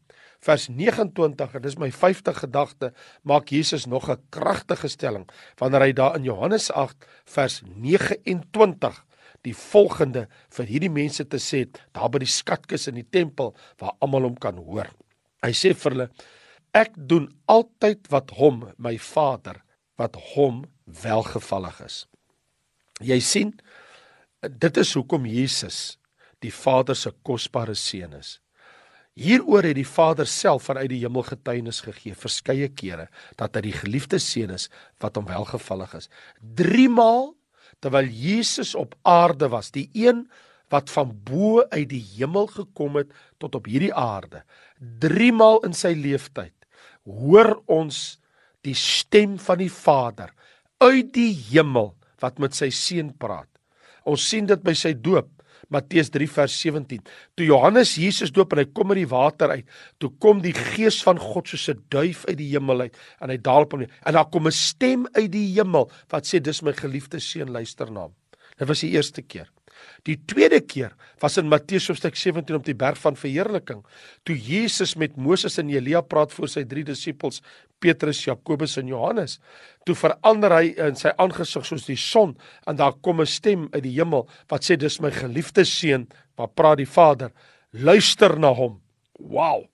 Vers 0.45 0.67
29 0.69 1.55
en 1.57 1.63
dis 1.63 1.77
my 1.81 1.89
50 1.89 2.43
gedagte 2.43 2.91
maak 3.23 3.49
Jesus 3.49 3.87
nog 3.87 4.09
'n 4.09 4.21
kragtige 4.29 4.87
stelling 4.87 5.25
wanneer 5.57 5.81
hy 5.81 5.93
daar 5.93 6.15
in 6.15 6.23
Johannes 6.23 6.71
8 6.71 7.07
vers 7.25 7.61
29 7.65 9.05
die 9.43 9.53
volgende 9.53 10.27
vir 10.49 10.65
hierdie 10.65 10.91
mense 10.91 11.25
te 11.27 11.37
sê 11.37 11.65
daar 11.93 12.09
by 12.09 12.19
die 12.19 12.29
skatkis 12.29 12.87
in 12.87 12.95
die 12.95 13.09
tempel 13.09 13.55
waar 13.79 13.95
almal 13.99 14.23
hom 14.29 14.37
kan 14.37 14.57
hoor. 14.57 14.89
Hy 15.43 15.53
sê 15.53 15.73
vir 15.73 15.91
hulle 15.91 16.09
ek 16.73 16.97
doen 16.97 17.29
altyd 17.47 18.09
wat 18.11 18.31
hom 18.39 18.65
my 18.77 18.97
Vader 18.97 19.61
wat 19.97 20.17
hom 20.35 20.65
welgevallig 20.85 21.79
is. 21.85 22.05
Jy 23.03 23.19
sien 23.19 23.53
dit 24.49 24.77
is 24.77 24.93
hoekom 24.97 25.25
Jesus 25.29 25.97
die 26.43 26.53
Vader 26.53 26.97
se 26.97 27.11
kosbare 27.25 27.75
seun 27.75 28.13
is. 28.19 28.39
Hieroor 29.15 29.63
het 29.63 29.77
die 29.77 29.87
Vader 29.87 30.27
self 30.27 30.67
vanuit 30.67 30.89
die 30.91 30.99
hemel 31.05 31.23
getuienis 31.23 31.79
gegee 31.85 32.17
verskeie 32.19 32.67
kere 32.67 33.07
dat 33.39 33.55
hy 33.55 33.69
die 33.69 33.77
geliefde 33.77 34.19
seun 34.19 34.51
is 34.57 34.67
wat 35.03 35.15
hom 35.15 35.29
welgevallig 35.29 35.93
is. 36.01 36.09
3 36.59 36.89
maal 36.91 37.31
terwyl 37.83 38.09
Jesus 38.11 38.73
op 38.75 38.95
aarde 39.07 39.49
was, 39.51 39.71
die 39.71 39.89
een 39.93 40.25
wat 40.73 40.89
van 40.91 41.13
bo 41.27 41.63
uit 41.71 41.87
die 41.91 42.03
hemel 42.15 42.47
gekom 42.51 42.99
het 42.99 43.11
tot 43.39 43.55
op 43.55 43.69
hierdie 43.69 43.93
aarde. 43.93 44.43
3 44.99 45.31
maal 45.35 45.61
in 45.67 45.75
sy 45.77 45.93
lewenstyd 45.95 46.53
hoor 47.05 47.59
ons 47.71 48.17
die 48.65 48.75
stem 48.75 49.37
van 49.39 49.61
die 49.61 49.71
Vader 49.71 50.31
uit 50.81 51.13
die 51.13 51.31
hemel 51.51 51.93
wat 52.23 52.41
met 52.41 52.57
sy 52.57 52.71
seun 52.73 53.13
praat. 53.13 53.49
Ons 54.05 54.27
sien 54.29 54.45
dit 54.45 54.61
by 54.63 54.73
sy 54.77 54.93
doop. 54.93 55.31
Matteus 55.73 56.11
3 56.13 56.27
vers 56.29 56.55
17. 56.61 57.01
Toe 57.37 57.47
Johannes 57.47 57.95
Jesus 57.97 58.31
doop 58.33 58.53
en 58.53 58.61
hy 58.61 58.67
kom 58.69 58.93
uit 58.93 58.99
die 59.01 59.09
water 59.09 59.55
uit, 59.55 59.65
toe 60.01 60.11
kom 60.21 60.43
die 60.43 60.53
gees 60.53 60.99
van 61.05 61.17
God 61.21 61.49
soos 61.49 61.69
'n 61.69 61.81
duif 61.89 62.25
uit 62.29 62.37
die 62.37 62.51
hemel 62.51 62.85
uit 62.85 62.97
en 63.21 63.29
hy 63.29 63.37
daal 63.37 63.65
op 63.65 63.73
hom 63.73 63.81
en 63.81 64.13
daar 64.13 64.29
kom 64.29 64.47
'n 64.47 64.51
stem 64.51 65.07
uit 65.15 65.31
die 65.31 65.55
hemel 65.55 65.89
wat 66.09 66.27
sê 66.27 66.39
dis 66.39 66.61
my 66.61 66.73
geliefde 66.73 67.19
seun 67.19 67.51
luister 67.51 67.91
na 67.91 68.01
hom. 68.01 68.13
Dit 68.57 68.67
was 68.67 68.81
die 68.81 68.91
eerste 68.91 69.21
keer. 69.21 69.49
Die 70.05 70.17
tweede 70.29 70.59
keer 70.61 70.93
was 71.21 71.39
in 71.41 71.47
Matteus 71.49 71.87
hoofstuk 71.89 72.17
17 72.19 72.59
op 72.59 72.65
die 72.67 72.75
berg 72.77 72.99
van 73.01 73.15
verheerliking, 73.17 73.81
toe 74.27 74.35
Jesus 74.37 74.93
met 75.01 75.15
Moses 75.17 75.57
en 75.57 75.71
Elia 75.73 76.03
praat 76.05 76.33
voor 76.35 76.51
sy 76.51 76.61
drie 76.69 76.83
disippels, 76.85 77.41
Petrus, 77.81 78.21
Jakobus 78.27 78.77
en 78.77 78.91
Johannes. 78.91 79.39
Toe 79.85 79.95
verander 79.97 80.53
hy 80.53 80.75
in 80.87 80.99
sy 80.99 81.09
aangesig 81.21 81.65
soos 81.65 81.87
die 81.89 81.97
son 81.97 82.35
en 82.69 82.77
daar 82.77 82.93
kom 83.01 83.21
'n 83.21 83.25
stem 83.25 83.67
uit 83.73 83.83
die 83.83 83.97
hemel 83.97 84.29
wat 84.49 84.63
sê 84.63 84.77
dis 84.77 85.01
my 85.01 85.11
geliefde 85.11 85.65
seun, 85.65 86.07
wat 86.37 86.55
praat 86.55 86.77
die 86.77 86.85
Vader, 86.85 87.31
luister 87.71 88.37
na 88.39 88.53
hom. 88.53 88.81
Wow. 89.19 89.65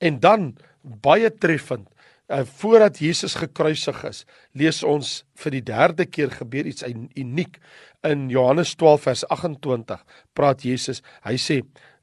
En 0.00 0.20
dan 0.20 0.56
baie 0.82 1.30
treffend 1.30 1.88
Uh, 2.26 2.42
voordat 2.58 2.98
Jesus 2.98 3.36
gekruisig 3.38 4.00
is, 4.08 4.24
lees 4.58 4.80
ons 4.82 5.20
vir 5.38 5.54
die 5.54 5.62
derde 5.62 6.08
keer 6.10 6.32
gebeur 6.34 6.66
iets 6.66 6.82
uniek 7.14 7.60
in 8.02 8.24
Johannes 8.32 8.72
12 8.74 9.04
vers 9.06 9.22
28 9.30 10.02
praat 10.34 10.64
Jesus. 10.66 11.04
Hy 11.22 11.36
sê 11.38 11.60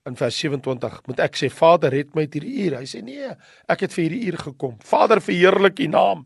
in 0.08 0.16
vers 0.20 0.38
27 0.40 1.02
moet 1.08 1.20
ek 1.26 1.36
sê 1.40 1.50
Vader 1.52 1.92
red 1.92 2.16
my 2.16 2.24
uit 2.24 2.38
hierdie 2.40 2.54
uur. 2.66 2.78
Hy 2.80 2.88
sê 2.88 3.02
nee, 3.04 3.34
ek 3.68 3.84
het 3.84 3.96
vir 3.96 4.06
hierdie 4.06 4.22
uur 4.32 4.40
gekom. 4.46 4.78
Vader 4.84 5.20
verheerlik 5.24 5.84
U 5.84 5.90
naam. 5.92 6.24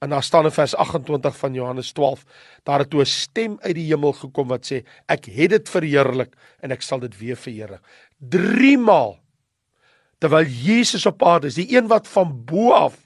En 0.00 0.12
daar 0.12 0.24
staan 0.24 0.48
in 0.48 0.56
vers 0.56 0.74
28 0.76 1.36
van 1.36 1.54
Johannes 1.56 1.92
12, 1.92 2.24
daar 2.64 2.84
het 2.84 2.90
toe 2.90 3.00
'n 3.00 3.12
stem 3.12 3.58
uit 3.60 3.74
die 3.74 3.86
hemel 3.92 4.12
gekom 4.12 4.48
wat 4.48 4.64
sê 4.72 4.84
ek 5.08 5.24
het 5.24 5.50
dit 5.50 5.68
verheerlik 5.68 6.36
en 6.60 6.72
ek 6.72 6.82
sal 6.82 7.00
dit 7.00 7.18
weer 7.18 7.36
verheerlik. 7.36 7.80
3 8.18 8.78
maal 8.78 9.20
terwyl 10.18 10.46
Jesus 10.46 11.06
op 11.06 11.22
aarde 11.22 11.50
is, 11.50 11.58
die 11.58 11.76
een 11.76 11.88
wat 11.90 12.08
van 12.08 12.32
bo 12.44 12.72
af 12.72 12.96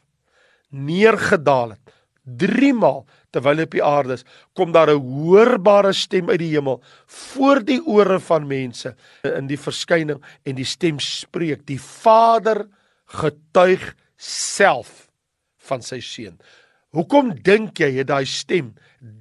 neergedaal 0.71 1.75
het. 1.75 1.97
3 2.39 2.73
maal 2.77 3.05
terwyl 3.35 3.63
hy 3.63 3.67
op 3.67 3.75
die 3.75 3.85
aarde 3.85 4.17
is, 4.19 4.25
kom 4.55 4.73
daar 4.73 4.91
'n 4.91 5.01
hoorbare 5.01 5.93
stem 5.93 6.31
uit 6.31 6.39
die 6.39 6.53
hemel 6.55 6.83
voor 7.07 7.65
die 7.65 7.81
ore 7.87 8.21
van 8.21 8.47
mense 8.47 8.95
in 9.23 9.47
die 9.47 9.59
verskyning 9.59 10.23
en 10.45 10.55
die 10.55 10.65
stem 10.65 10.99
spreek: 10.99 11.67
"Die 11.67 11.81
Vader 11.81 12.69
getuig 13.07 13.95
self 14.17 15.11
van 15.59 15.83
sy 15.83 16.01
seun." 16.01 16.39
Hoekom 16.91 17.37
dink 17.47 17.79
jy 17.79 17.87
het 18.01 18.09
daai 18.11 18.27
stem 18.27 18.73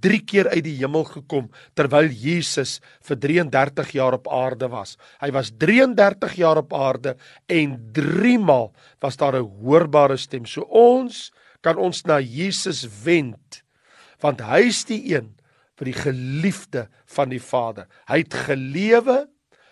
3 0.01 0.17
keer 0.25 0.47
uit 0.49 0.63
die 0.65 0.79
hemel 0.79 1.03
gekom 1.05 1.51
terwyl 1.77 2.07
Jesus 2.09 2.79
vir 3.05 3.19
33 3.21 3.91
jaar 3.93 4.17
op 4.17 4.25
aarde 4.33 4.71
was? 4.73 4.95
Hy 5.21 5.29
was 5.35 5.51
33 5.61 6.33
jaar 6.41 6.63
op 6.63 6.73
aarde 6.73 7.13
en 7.45 7.75
3 7.93 8.39
maal 8.41 8.71
was 9.05 9.21
daar 9.21 9.37
'n 9.37 9.45
hoorbare 9.61 10.17
stem. 10.17 10.45
So 10.45 10.65
ons 10.65 11.31
kan 11.61 11.77
ons 11.77 12.05
na 12.05 12.19
Jesus 12.19 12.87
wend 13.03 13.61
want 14.19 14.41
hy 14.41 14.67
is 14.67 14.83
die 14.83 15.15
een 15.15 15.29
vir 15.77 15.85
die 15.85 15.99
geliefde 16.01 16.89
van 17.05 17.29
die 17.29 17.39
Vader. 17.39 17.87
Hy 18.09 18.17
het 18.17 18.33
gelewe, 18.33 19.29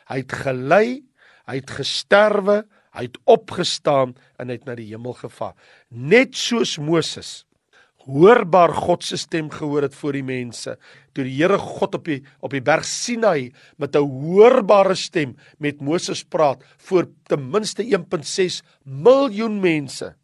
hy 0.07 0.17
het 0.17 0.31
gelei, 0.31 1.03
hy 1.47 1.55
het 1.55 1.69
gesterwe, 1.69 2.63
hy 2.93 3.09
het 3.09 3.17
opgestaan 3.25 4.15
en 4.37 4.47
hy 4.47 4.53
het 4.53 4.65
na 4.65 4.75
die 4.75 4.87
hemel 4.87 5.13
gevaar. 5.13 5.55
Net 5.89 6.35
soos 6.35 6.77
Moses 6.77 7.46
hoorbaar 8.07 8.73
God 8.73 9.03
se 9.03 9.17
stem 9.19 9.49
gehoor 9.51 9.87
het 9.87 9.95
voor 9.95 10.15
die 10.15 10.25
mense. 10.25 10.77
Toe 11.13 11.25
die 11.27 11.35
Here 11.37 11.57
God 11.59 11.95
op 11.99 12.05
die 12.07 12.21
op 12.41 12.53
die 12.55 12.63
berg 12.63 12.85
Sinai 12.85 13.51
met 13.77 13.95
'n 13.95 14.07
hoorbare 14.07 14.95
stem 14.95 15.35
met 15.59 15.81
Moses 15.81 16.23
praat 16.23 16.63
voor 16.77 17.07
ten 17.27 17.49
minste 17.49 17.83
1.6 17.83 18.61
miljoen 18.83 19.59
mense. 19.59 20.15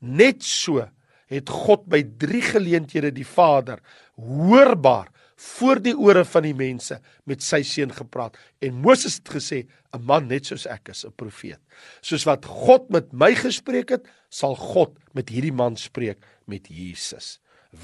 Net 0.00 0.42
so 0.42 0.88
het 1.26 1.48
God 1.48 1.86
by 1.86 2.02
drie 2.18 2.42
geleenthede 2.42 3.10
die 3.12 3.26
Vader 3.26 3.80
hoorbaar 4.14 5.10
voor 5.36 5.80
die 5.84 5.92
ore 5.92 6.24
van 6.24 6.46
die 6.46 6.54
mense 6.56 6.96
met 7.28 7.42
sy 7.44 7.60
seun 7.66 7.90
gepraat 7.92 8.38
en 8.64 8.78
Moses 8.80 9.18
het 9.18 9.28
gesê 9.36 9.66
'n 9.92 10.00
man 10.00 10.28
net 10.28 10.46
soos 10.46 10.66
ek 10.66 10.88
is 10.88 11.04
'n 11.04 11.12
profeet 11.12 11.60
soos 12.00 12.24
wat 12.24 12.44
God 12.44 12.88
met 12.90 13.12
my 13.12 13.34
gespreek 13.34 13.90
het 13.90 14.08
sal 14.30 14.56
God 14.56 14.96
met 15.12 15.28
hierdie 15.28 15.52
man 15.52 15.76
spreek 15.76 16.18
met 16.46 16.68
Jesus. 16.70 17.38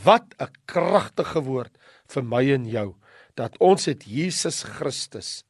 Wat 0.04 0.35
'n 0.38 0.50
kragtige 0.66 1.42
woord 1.42 1.78
vir 2.09 2.23
my 2.23 2.45
en 2.52 2.64
jou 2.66 2.95
dat 3.35 3.57
ons 3.59 3.85
het 3.85 4.04
Jesus 4.04 4.62
Christus 4.62 5.45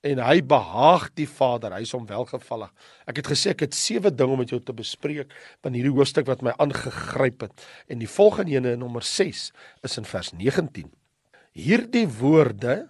en 0.00 0.18
hy 0.18 0.40
behaag 0.40 1.10
die 1.18 1.28
Vader, 1.28 1.74
hy 1.76 1.84
is 1.84 1.92
hom 1.92 2.06
welgevallig. 2.08 2.70
Ek 3.10 3.20
het 3.20 3.28
gesê 3.28 3.52
ek 3.52 3.66
het 3.66 3.76
sewe 3.76 4.10
dinge 4.10 4.32
om 4.32 4.40
met 4.40 4.52
jou 4.52 4.60
te 4.64 4.72
bespreek 4.72 5.34
van 5.62 5.76
hierdie 5.76 5.92
hoofstuk 5.92 6.26
wat 6.30 6.42
my 6.42 6.54
aangegryp 6.56 7.44
het. 7.44 7.66
En 7.86 8.00
die 8.00 8.08
volgende 8.08 8.56
ene, 8.56 8.76
nommer 8.80 9.04
6, 9.04 9.50
is 9.84 9.98
in 10.00 10.08
vers 10.08 10.32
19. 10.32 10.88
Hierdie 11.52 12.06
woorde 12.08 12.88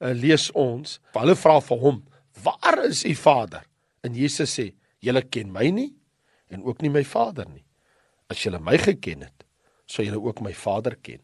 uh, 0.00 0.12
lees 0.16 0.48
ons. 0.56 0.98
Hulle 1.12 1.36
vra 1.36 1.60
vir 1.60 1.84
hom: 1.84 2.02
"Waar 2.42 2.84
is 2.86 3.04
u 3.04 3.14
Vader?" 3.14 3.66
En 4.00 4.14
Jesus 4.14 4.56
sê: 4.56 4.70
"Julle 5.04 5.22
ken 5.22 5.52
my 5.52 5.68
nie 5.70 5.92
en 6.48 6.64
ook 6.64 6.80
nie 6.80 6.90
my 6.90 7.04
Vader 7.04 7.48
nie." 7.50 7.65
As 8.32 8.42
julle 8.42 8.60
my 8.62 8.78
geken 8.80 9.26
het, 9.26 9.44
sou 9.86 10.04
julle 10.06 10.20
ook 10.22 10.42
my 10.42 10.54
Vader 10.56 10.96
ken. 10.98 11.22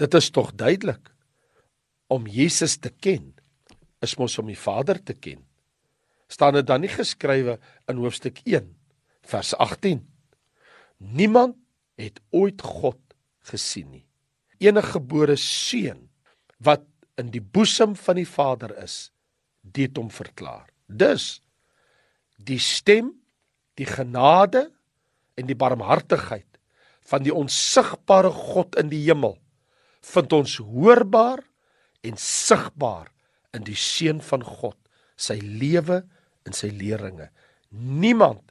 Dit 0.00 0.14
is 0.18 0.30
tog 0.34 0.52
duidelik 0.58 1.12
om 2.12 2.26
Jesus 2.26 2.76
te 2.82 2.90
ken 2.90 3.32
is 4.02 4.16
mos 4.18 4.34
om 4.42 4.48
die 4.50 4.58
Vader 4.58 4.98
te 4.98 5.14
ken. 5.14 5.40
Staan 6.32 6.56
dit 6.58 6.66
dan 6.66 6.82
nie 6.82 6.90
geskrywe 6.90 7.58
in 7.90 8.00
hoofstuk 8.02 8.40
1 8.48 8.66
vers 9.30 9.52
18? 9.62 10.00
Niemand 10.98 11.56
het 12.00 12.18
ooit 12.34 12.62
God 12.62 12.98
gesien 13.46 13.90
nie. 13.92 14.06
Enige 14.62 14.96
gebore 14.96 15.36
seun 15.38 16.08
wat 16.62 16.84
in 17.20 17.30
die 17.34 17.42
boesem 17.42 17.94
van 17.98 18.18
die 18.18 18.28
Vader 18.28 18.74
is, 18.82 19.10
dit 19.62 19.96
hom 19.98 20.10
verklaar. 20.10 20.70
Dus 20.86 21.42
die 22.42 22.58
stem, 22.62 23.12
die 23.78 23.86
genade 23.86 24.70
en 25.38 25.48
die 25.48 25.58
barmhartigheid 25.58 26.48
van 27.08 27.24
die 27.24 27.34
onsigbare 27.34 28.30
God 28.32 28.76
in 28.80 28.90
die 28.92 29.02
hemel 29.06 29.38
vind 30.12 30.34
ons 30.34 30.56
hoorbaar 30.58 31.42
en 32.02 32.18
sigbaar 32.18 33.10
in 33.54 33.66
die 33.66 33.78
seun 33.78 34.22
van 34.24 34.42
God, 34.46 34.78
sy 35.16 35.38
lewe 35.38 36.02
en 36.48 36.56
sy 36.56 36.72
leringe. 36.74 37.28
Niemand 37.70 38.50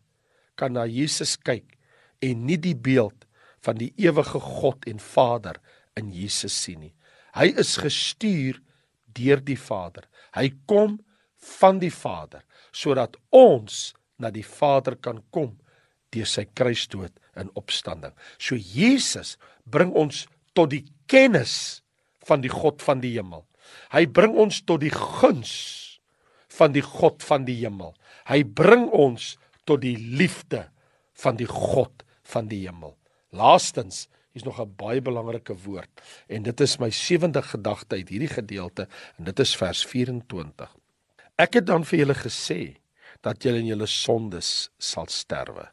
kan 0.55 0.75
na 0.77 0.85
Jesus 0.87 1.35
kyk 1.41 1.75
en 2.23 2.45
nie 2.47 2.59
die 2.61 2.77
beeld 2.77 3.25
van 3.65 3.77
die 3.81 3.91
ewige 4.01 4.39
God 4.41 4.87
en 4.89 5.01
Vader 5.01 5.59
in 5.99 6.11
Jesus 6.15 6.55
sien 6.55 6.81
nie. 6.85 6.93
Hy 7.35 7.51
is 7.59 7.77
gestuur 7.81 8.59
deur 9.15 9.41
die 9.43 9.59
Vader. 9.59 10.07
Hy 10.35 10.51
kom 10.69 10.99
van 11.59 11.81
die 11.81 11.91
Vader 11.93 12.45
sodat 12.71 13.17
ons 13.35 13.91
na 14.21 14.31
die 14.31 14.45
Vader 14.45 14.95
kan 14.95 15.19
kom 15.33 15.57
deur 16.11 16.27
sy 16.27 16.45
kruisdood 16.57 17.13
en 17.39 17.51
opstanding. 17.59 18.13
So 18.37 18.55
Jesus 18.55 19.37
bring 19.63 19.93
ons 19.97 20.25
tot 20.57 20.71
die 20.73 20.83
kennis 21.11 21.81
van 22.27 22.43
die 22.43 22.51
God 22.51 22.83
van 22.83 23.01
die 23.03 23.13
hemel. 23.15 23.45
Hy 23.93 24.05
bring 24.11 24.35
ons 24.39 24.61
tot 24.67 24.81
die 24.83 24.93
guns 24.93 25.53
van 26.51 26.75
die 26.75 26.83
God 26.83 27.23
van 27.23 27.45
die 27.47 27.57
hemel. 27.61 27.93
Hy 28.27 28.43
bring 28.43 28.89
ons 28.91 29.35
tot 29.67 29.81
die 29.83 29.95
liefde 29.95 30.65
van 31.23 31.37
die 31.39 31.49
God 31.49 32.03
van 32.33 32.49
die 32.51 32.65
hemel. 32.65 32.95
Laastens 33.31 34.07
is 34.35 34.43
nog 34.43 34.59
'n 34.59 34.75
baie 34.75 35.01
belangrike 35.01 35.55
woord 35.65 36.01
en 36.27 36.43
dit 36.43 36.61
is 36.61 36.79
my 36.79 36.89
sewende 36.89 37.41
gedagte 37.41 37.95
uit 37.95 38.09
hierdie 38.09 38.31
gedeelte 38.31 38.87
en 39.17 39.23
dit 39.23 39.39
is 39.39 39.55
vers 39.55 39.85
24. 39.85 40.75
Ek 41.37 41.53
het 41.53 41.65
dan 41.65 41.83
vir 41.83 41.99
julle 41.99 42.15
gesê 42.15 42.77
dat 43.21 43.43
julle 43.43 43.59
in 43.59 43.65
julle 43.65 43.87
sondes 43.87 44.69
sal 44.77 45.07
sterwe. 45.07 45.71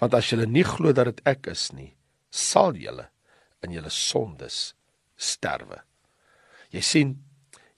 Want 0.00 0.14
as 0.14 0.30
julle 0.30 0.46
nie 0.46 0.64
glo 0.66 0.92
dat 0.92 1.08
dit 1.10 1.22
ek 1.28 1.48
is 1.52 1.70
nie, 1.72 1.94
sal 2.30 2.76
julle 2.76 3.08
in 3.64 3.72
julle 3.72 3.92
sondes 3.92 4.74
sterwe. 5.16 5.80
Jy 6.74 6.82
sien, 6.84 7.14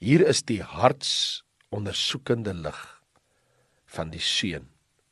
hier 0.02 0.24
is 0.26 0.42
die 0.42 0.62
harts 0.62 1.44
ondersoekende 1.74 2.54
lig 2.56 2.80
van 3.94 4.10
die 4.10 4.22
seun 4.22 4.68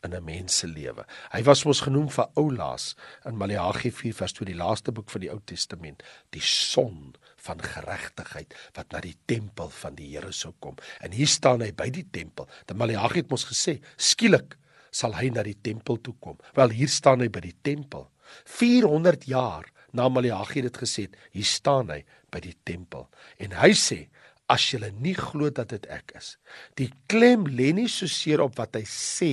in 0.06 0.14
'n 0.14 0.24
mens 0.24 0.58
se 0.58 0.66
lewe. 0.66 1.04
Hy 1.32 1.42
was 1.42 1.64
mos 1.64 1.80
genoem 1.80 2.08
vir 2.08 2.28
Oulaas 2.34 2.94
in 3.24 3.36
Maleagi 3.36 3.90
4 3.90 4.14
vers 4.14 4.32
2 4.32 4.46
die 4.46 4.58
laaste 4.58 4.92
boek 4.92 5.10
van 5.10 5.20
die 5.20 5.30
Ou 5.30 5.40
Testament, 5.44 6.02
die 6.30 6.40
son 6.40 7.14
van 7.36 7.62
geregtigheid 7.62 8.54
wat 8.74 8.92
na 8.92 9.00
die 9.00 9.16
tempel 9.26 9.68
van 9.68 9.94
die 9.94 10.10
Here 10.12 10.32
sou 10.32 10.52
kom. 10.60 10.76
En 11.00 11.12
hier 11.12 11.26
staan 11.26 11.60
hy 11.60 11.72
by 11.72 11.90
die 11.90 12.06
tempel. 12.10 12.48
Die 12.66 12.76
Maleagi 12.76 13.24
het 13.24 13.30
mos 13.30 13.44
gesê, 13.44 13.80
skielik 13.96 14.56
sal 14.96 15.16
hy 15.18 15.30
na 15.34 15.44
die 15.46 15.56
tempel 15.60 16.00
toe 16.00 16.14
kom. 16.24 16.38
Wel 16.56 16.74
hier 16.76 16.92
staan 16.92 17.24
hy 17.24 17.28
by 17.32 17.42
die 17.44 17.56
tempel. 17.66 18.08
400 18.48 19.26
jaar 19.30 19.68
na 19.96 20.08
Maleagi 20.12 20.64
dit 20.66 20.78
gesê 20.80 21.06
het, 21.06 21.16
hier 21.36 21.48
staan 21.48 21.92
hy 21.92 22.02
by 22.32 22.42
die 22.44 22.56
tempel. 22.68 23.06
En 23.42 23.54
hy 23.60 23.72
sê 23.76 24.06
as 24.52 24.62
jy 24.70 24.90
nie 25.02 25.16
glo 25.18 25.50
dat 25.50 25.72
dit 25.74 25.86
ek 25.90 26.14
is. 26.18 26.36
Die 26.78 26.90
klem 27.10 27.46
lê 27.50 27.72
nie 27.74 27.88
so 27.90 28.08
seer 28.10 28.44
op 28.44 28.56
wat 28.60 28.78
hy 28.78 28.84
sê 28.88 29.32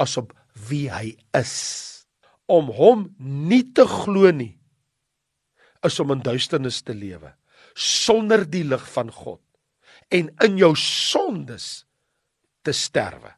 as 0.00 0.18
op 0.20 0.34
wie 0.68 0.86
hy 0.92 1.14
is. 1.36 1.54
Om 2.46 2.68
hom 2.76 3.08
nie 3.18 3.64
te 3.74 3.86
glo 3.88 4.30
nie 4.30 4.54
is 5.84 5.98
om 6.00 6.14
in 6.14 6.22
duisternis 6.24 6.80
te 6.84 6.94
lewe 6.96 7.34
sonder 7.74 8.44
die 8.48 8.62
lig 8.64 8.84
van 8.94 9.10
God 9.12 9.42
en 10.14 10.30
in 10.46 10.58
jou 10.60 10.72
sondes 10.78 11.84
te 12.64 12.72
sterwe. 12.72 13.32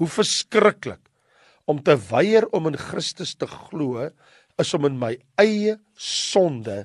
Hoe 0.00 0.08
verskriklik 0.08 1.00
om 1.64 1.82
te 1.82 1.96
weier 2.10 2.46
om 2.50 2.66
in 2.70 2.78
Christus 2.78 3.34
te 3.38 3.46
glo 3.46 4.08
is 4.60 4.74
om 4.74 4.86
in 4.88 4.98
my 5.00 5.14
eie 5.40 5.76
sonde 5.96 6.84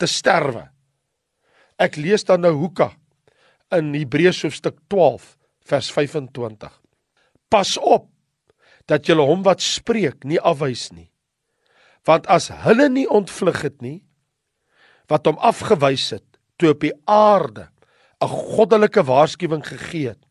te 0.00 0.08
sterwe. 0.10 0.66
Ek 1.80 1.98
lees 2.00 2.24
dan 2.26 2.44
nou 2.44 2.54
Hoeka 2.56 2.90
in 3.74 3.92
Hebreërs 3.94 4.44
hoofstuk 4.46 4.78
12 4.92 5.34
vers 5.66 5.90
25. 5.92 6.72
Pas 7.52 7.76
op 7.78 8.08
dat 8.86 9.06
julle 9.08 9.26
hom 9.26 9.42
wat 9.46 9.64
spreek 9.64 10.24
nie 10.24 10.40
afwys 10.40 10.90
nie. 10.94 11.10
Want 12.06 12.28
as 12.30 12.48
hulle 12.64 12.88
nie 12.92 13.06
ontvlug 13.10 13.64
het 13.66 13.80
nie 13.82 14.00
wat 15.10 15.26
hom 15.28 15.38
afgewys 15.38 16.08
het 16.16 16.26
toe 16.58 16.72
op 16.72 16.80
die 16.82 16.94
aarde 17.04 17.68
'n 18.22 18.28
goddelike 18.28 19.02
waarskuwing 19.04 19.62
gegee 19.66 20.08
het 20.08 20.22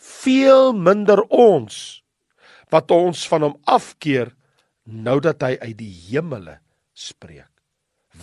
veel 0.00 0.72
minder 0.72 1.22
ons 1.28 2.00
wat 2.72 2.90
ons 2.94 3.26
van 3.28 3.48
hom 3.48 3.56
afkeer 3.68 4.32
nou 4.84 5.18
dat 5.22 5.42
hy 5.44 5.56
uit 5.60 5.76
die 5.78 5.92
hemele 6.08 6.58
spreek. 6.96 7.50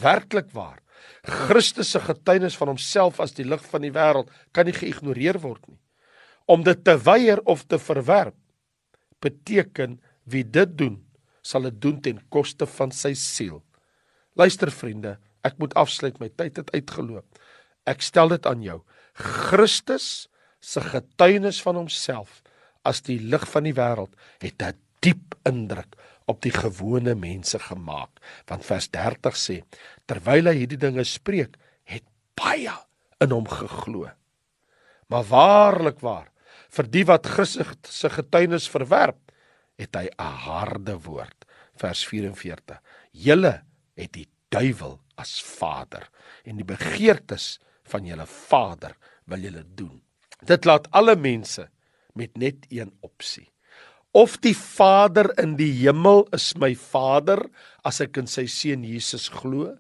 Werklik 0.01 0.49
waar. 0.55 0.79
Christus 1.27 1.91
se 1.93 2.01
getuienis 2.01 2.57
van 2.57 2.71
homself 2.73 3.21
as 3.23 3.35
die 3.37 3.45
lig 3.45 3.63
van 3.71 3.85
die 3.85 3.93
wêreld 3.93 4.31
kan 4.55 4.67
nie 4.67 4.75
geïgnoreer 4.75 5.39
word 5.43 5.63
nie. 5.67 5.79
Om 6.47 6.63
dit 6.63 6.83
te 6.83 6.95
weier 7.03 7.41
of 7.45 7.65
te 7.67 7.79
verwerp 7.79 8.37
beteken 9.23 9.97
wie 10.29 10.43
dit 10.43 10.73
doen, 10.77 10.97
sal 11.43 11.67
dit 11.69 11.79
doen 11.81 11.99
ten 12.03 12.19
koste 12.33 12.67
van 12.77 12.91
sy 12.91 13.13
siel. 13.17 13.61
Luister 14.37 14.71
vriende, 14.71 15.17
ek 15.47 15.57
moet 15.61 15.73
afsluit, 15.79 16.19
my 16.19 16.29
tyd 16.29 16.59
het 16.59 16.71
uitgeloop. 16.75 17.25
Ek 17.87 18.03
stel 18.03 18.33
dit 18.35 18.47
aan 18.49 18.63
jou. 18.63 18.81
Christus 19.17 20.27
se 20.59 20.81
getuienis 20.81 21.61
van 21.61 21.75
homself 21.75 22.41
as 22.87 23.01
die 23.01 23.19
lig 23.19 23.45
van 23.51 23.67
die 23.67 23.75
wêreld 23.75 24.13
het 24.43 24.61
'n 24.61 24.77
diep 25.01 25.35
indruk 25.45 25.95
op 26.27 26.41
die 26.41 26.51
gewone 26.51 27.15
mense 27.15 27.59
gemaak. 27.59 28.19
Want 28.47 28.65
vers 28.65 28.89
30 28.89 29.35
sê 29.35 29.63
terwyl 30.05 30.49
hy 30.51 30.55
hierdie 30.61 30.79
dinge 30.79 31.03
spreek, 31.03 31.57
het 31.83 32.03
baie 32.35 32.73
in 33.23 33.31
hom 33.31 33.47
geglo. 33.47 34.11
Maar 35.07 35.23
waarlik 35.23 35.99
waar, 35.99 36.31
vir 36.69 36.87
die 36.91 37.05
wat 37.07 37.25
Christus 37.25 37.99
se 37.99 38.09
getuienis 38.09 38.67
verwerp, 38.69 39.31
het 39.77 39.95
hy 39.95 40.09
'n 40.09 40.33
harde 40.47 40.97
woord. 41.05 41.45
Vers 41.75 42.05
44. 42.05 42.81
Julle 43.11 43.63
het 43.95 44.11
die 44.13 44.27
duiwel 44.49 44.99
as 45.15 45.41
vader 45.41 46.09
en 46.43 46.57
die 46.57 46.65
begeertes 46.65 47.59
van 47.83 48.05
julle 48.05 48.25
vader 48.25 48.95
wil 49.25 49.39
julle 49.39 49.63
doen. 49.75 50.01
Dit 50.45 50.65
laat 50.65 50.87
alle 50.91 51.15
mense 51.15 51.69
met 52.13 52.37
net 52.37 52.65
een 52.69 52.91
opsie. 53.01 53.47
Of 54.11 54.37
die 54.41 54.55
Vader 54.57 55.29
in 55.41 55.55
die 55.57 55.71
hemel 55.83 56.25
is 56.33 56.53
my 56.57 56.73
Vader 56.75 57.43
as 57.85 58.01
ek 58.01 58.17
in 58.21 58.29
sy 58.29 58.47
seun 58.49 58.85
Jesus 58.87 59.27
glo, 59.33 59.75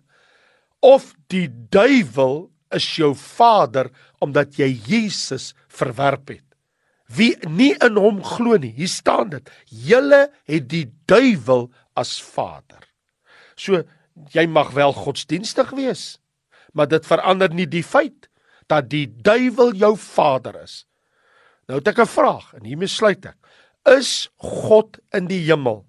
of 0.85 1.13
die 1.33 1.47
duiwel 1.49 2.47
is 2.75 2.87
jou 2.99 3.13
vader 3.15 3.89
omdat 4.23 4.57
jy 4.59 4.69
Jesus 4.87 5.53
verwerp 5.71 6.33
het. 6.35 6.43
Wie 7.07 7.33
nie 7.47 7.71
in 7.83 7.97
hom 7.99 8.19
glo 8.25 8.57
nie, 8.59 8.73
hier 8.75 8.91
staan 8.91 9.31
dit. 9.31 9.49
Julle 9.71 10.27
het 10.49 10.67
die 10.69 10.85
duiwel 11.07 11.69
as 11.97 12.17
vader. 12.19 12.83
So 13.55 13.85
jy 14.33 14.47
mag 14.49 14.73
wel 14.75 14.93
godsdienstig 14.97 15.71
wees, 15.77 16.17
maar 16.73 16.89
dit 16.91 17.05
verander 17.07 17.53
nie 17.53 17.67
die 17.69 17.85
feit 17.85 18.27
dat 18.71 18.89
die 18.91 19.07
duiwel 19.07 19.73
jou 19.75 19.93
vader 19.97 20.61
is. 20.61 20.85
Nou 21.67 21.79
het 21.79 21.87
ek 21.87 21.99
'n 21.99 22.07
vraag 22.07 22.53
en 22.53 22.63
hiermee 22.63 22.87
sluit 22.87 23.25
ek. 23.25 23.37
Is 23.87 24.29
God 24.37 24.99
in 25.15 25.27
die 25.27 25.43
hemel 25.47 25.85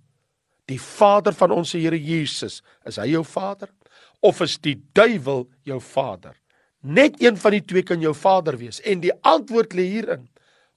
die 0.67 0.81
Vader 0.81 1.33
van 1.33 1.51
ons 1.51 1.73
Here 1.73 1.99
Jesus? 1.99 2.63
Is 2.87 2.97
hy 2.97 3.07
jou 3.07 3.25
Vader 3.25 3.69
of 4.21 4.41
is 4.41 4.59
die 4.59 4.77
duiwel 4.93 5.49
jou 5.63 5.81
vader? 5.81 6.35
Net 6.81 7.23
een 7.23 7.37
van 7.37 7.53
die 7.53 7.65
twee 7.65 7.83
kan 7.83 8.01
jou 8.01 8.15
vader 8.15 8.57
wees 8.57 8.81
en 8.81 9.01
die 9.01 9.13
antwoord 9.23 9.75
lê 9.75 9.83
hierin 9.83 10.29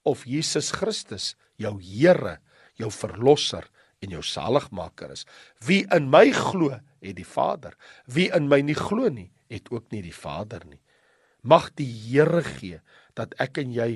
of 0.03 0.25
Jesus 0.25 0.71
Christus 0.71 1.35
jou 1.61 1.77
Here, 1.81 2.39
jou 2.75 2.89
verlosser 2.91 3.67
en 4.01 4.09
jou 4.09 4.23
saligmaker 4.25 5.11
is. 5.13 5.25
Wie 5.65 5.85
in 5.93 6.09
my 6.09 6.31
glo, 6.33 6.79
het 7.01 7.15
die 7.17 7.25
Vader. 7.27 7.75
Wie 8.05 8.29
in 8.33 8.47
my 8.49 8.61
nie 8.65 8.77
glo 8.77 9.09
nie, 9.09 9.29
het 9.49 9.69
ook 9.69 9.91
nie 9.93 10.01
die 10.01 10.15
Vader 10.15 10.65
nie. 10.65 10.79
Mag 11.41 11.71
die 11.75 11.89
Here 11.89 12.43
gee 12.45 12.81
dat 13.17 13.33
ek 13.41 13.61
en 13.63 13.73
jy 13.73 13.91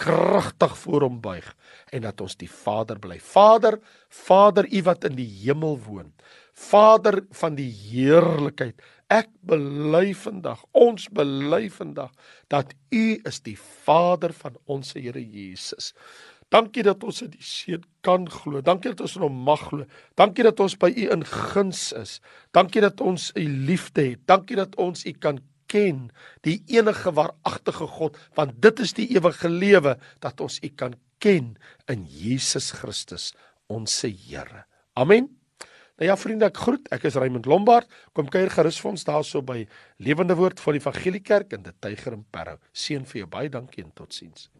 kragtig 0.00 0.76
voor 0.80 1.04
hom 1.04 1.18
buig 1.20 1.46
en 1.92 2.04
dat 2.06 2.20
ons 2.24 2.36
die 2.40 2.48
Vader 2.50 2.98
bly. 3.02 3.18
Vader, 3.20 3.78
Vader, 4.08 4.66
U 4.66 4.82
wat 4.88 5.04
in 5.04 5.18
die 5.18 5.28
hemel 5.42 5.76
woon. 5.84 6.12
Vader 6.56 7.20
van 7.36 7.56
die 7.58 7.70
heerlikheid. 7.70 8.80
Ek 9.10 9.28
bely 9.46 10.12
vandag, 10.16 10.62
ons 10.76 11.08
bely 11.12 11.66
vandag 11.74 12.12
dat 12.52 12.74
U 12.94 13.04
is 13.26 13.40
die 13.44 13.56
Vader 13.58 14.32
van 14.36 14.56
ons 14.66 14.94
Here 14.96 15.20
Jesus. 15.20 15.92
Dankie 16.50 16.82
dat 16.82 17.04
ons 17.06 17.20
in 17.22 17.30
die 17.30 17.44
Seun 17.46 17.84
kan 18.02 18.24
glo. 18.30 18.58
Dankie 18.66 18.90
dat 18.90 19.04
ons 19.04 19.14
in 19.18 19.22
hom 19.22 19.36
mag 19.46 19.60
glo. 19.68 19.86
Dankie 20.18 20.46
dat 20.48 20.58
ons 20.62 20.74
by 20.80 20.90
U 20.90 21.04
in 21.14 21.22
guns 21.28 21.90
is. 21.94 22.16
Dankie 22.56 22.82
dat 22.82 23.02
ons 23.04 23.28
U 23.38 23.44
liefde 23.68 24.08
het. 24.08 24.24
Dankie 24.26 24.58
dat 24.58 24.74
ons 24.82 25.04
U 25.06 25.12
kan 25.22 25.38
ken 25.70 26.08
die 26.46 26.58
enige 26.74 27.14
waaragtige 27.16 27.88
God 27.98 28.18
want 28.38 28.58
dit 28.62 28.82
is 28.84 28.96
die 28.98 29.08
ewige 29.14 29.48
lewe 29.48 29.96
dat 30.24 30.42
ons 30.42 30.58
U 30.62 30.72
kan 30.74 30.98
ken 31.22 31.54
in 31.90 32.06
Jesus 32.08 32.72
Christus 32.80 33.30
ons 33.70 34.02
Here. 34.02 34.64
Amen. 34.98 35.30
Nou 36.00 36.08
ja 36.08 36.16
vriende, 36.16 36.48
ek 36.48 36.56
groet. 36.56 36.88
Ek 36.90 37.04
is 37.04 37.16
Raymond 37.20 37.46
Lombard. 37.46 37.88
Kom 38.16 38.28
kuier 38.32 38.50
gerus 38.50 38.80
vir 38.80 38.90
ons 38.90 39.04
daarso 39.04 39.42
by 39.44 39.60
Lewende 40.00 40.34
Woord 40.38 40.60
van 40.64 40.76
die 40.76 40.80
Evangelie 40.80 41.20
Kerk 41.20 41.52
in 41.52 41.62
die 41.66 42.24
Parow. 42.32 42.56
Seën 42.72 43.04
vir 43.04 43.22
jou 43.22 43.28
baie 43.28 43.52
dankie 43.52 43.84
en 43.84 43.92
totsiens. 43.92 44.50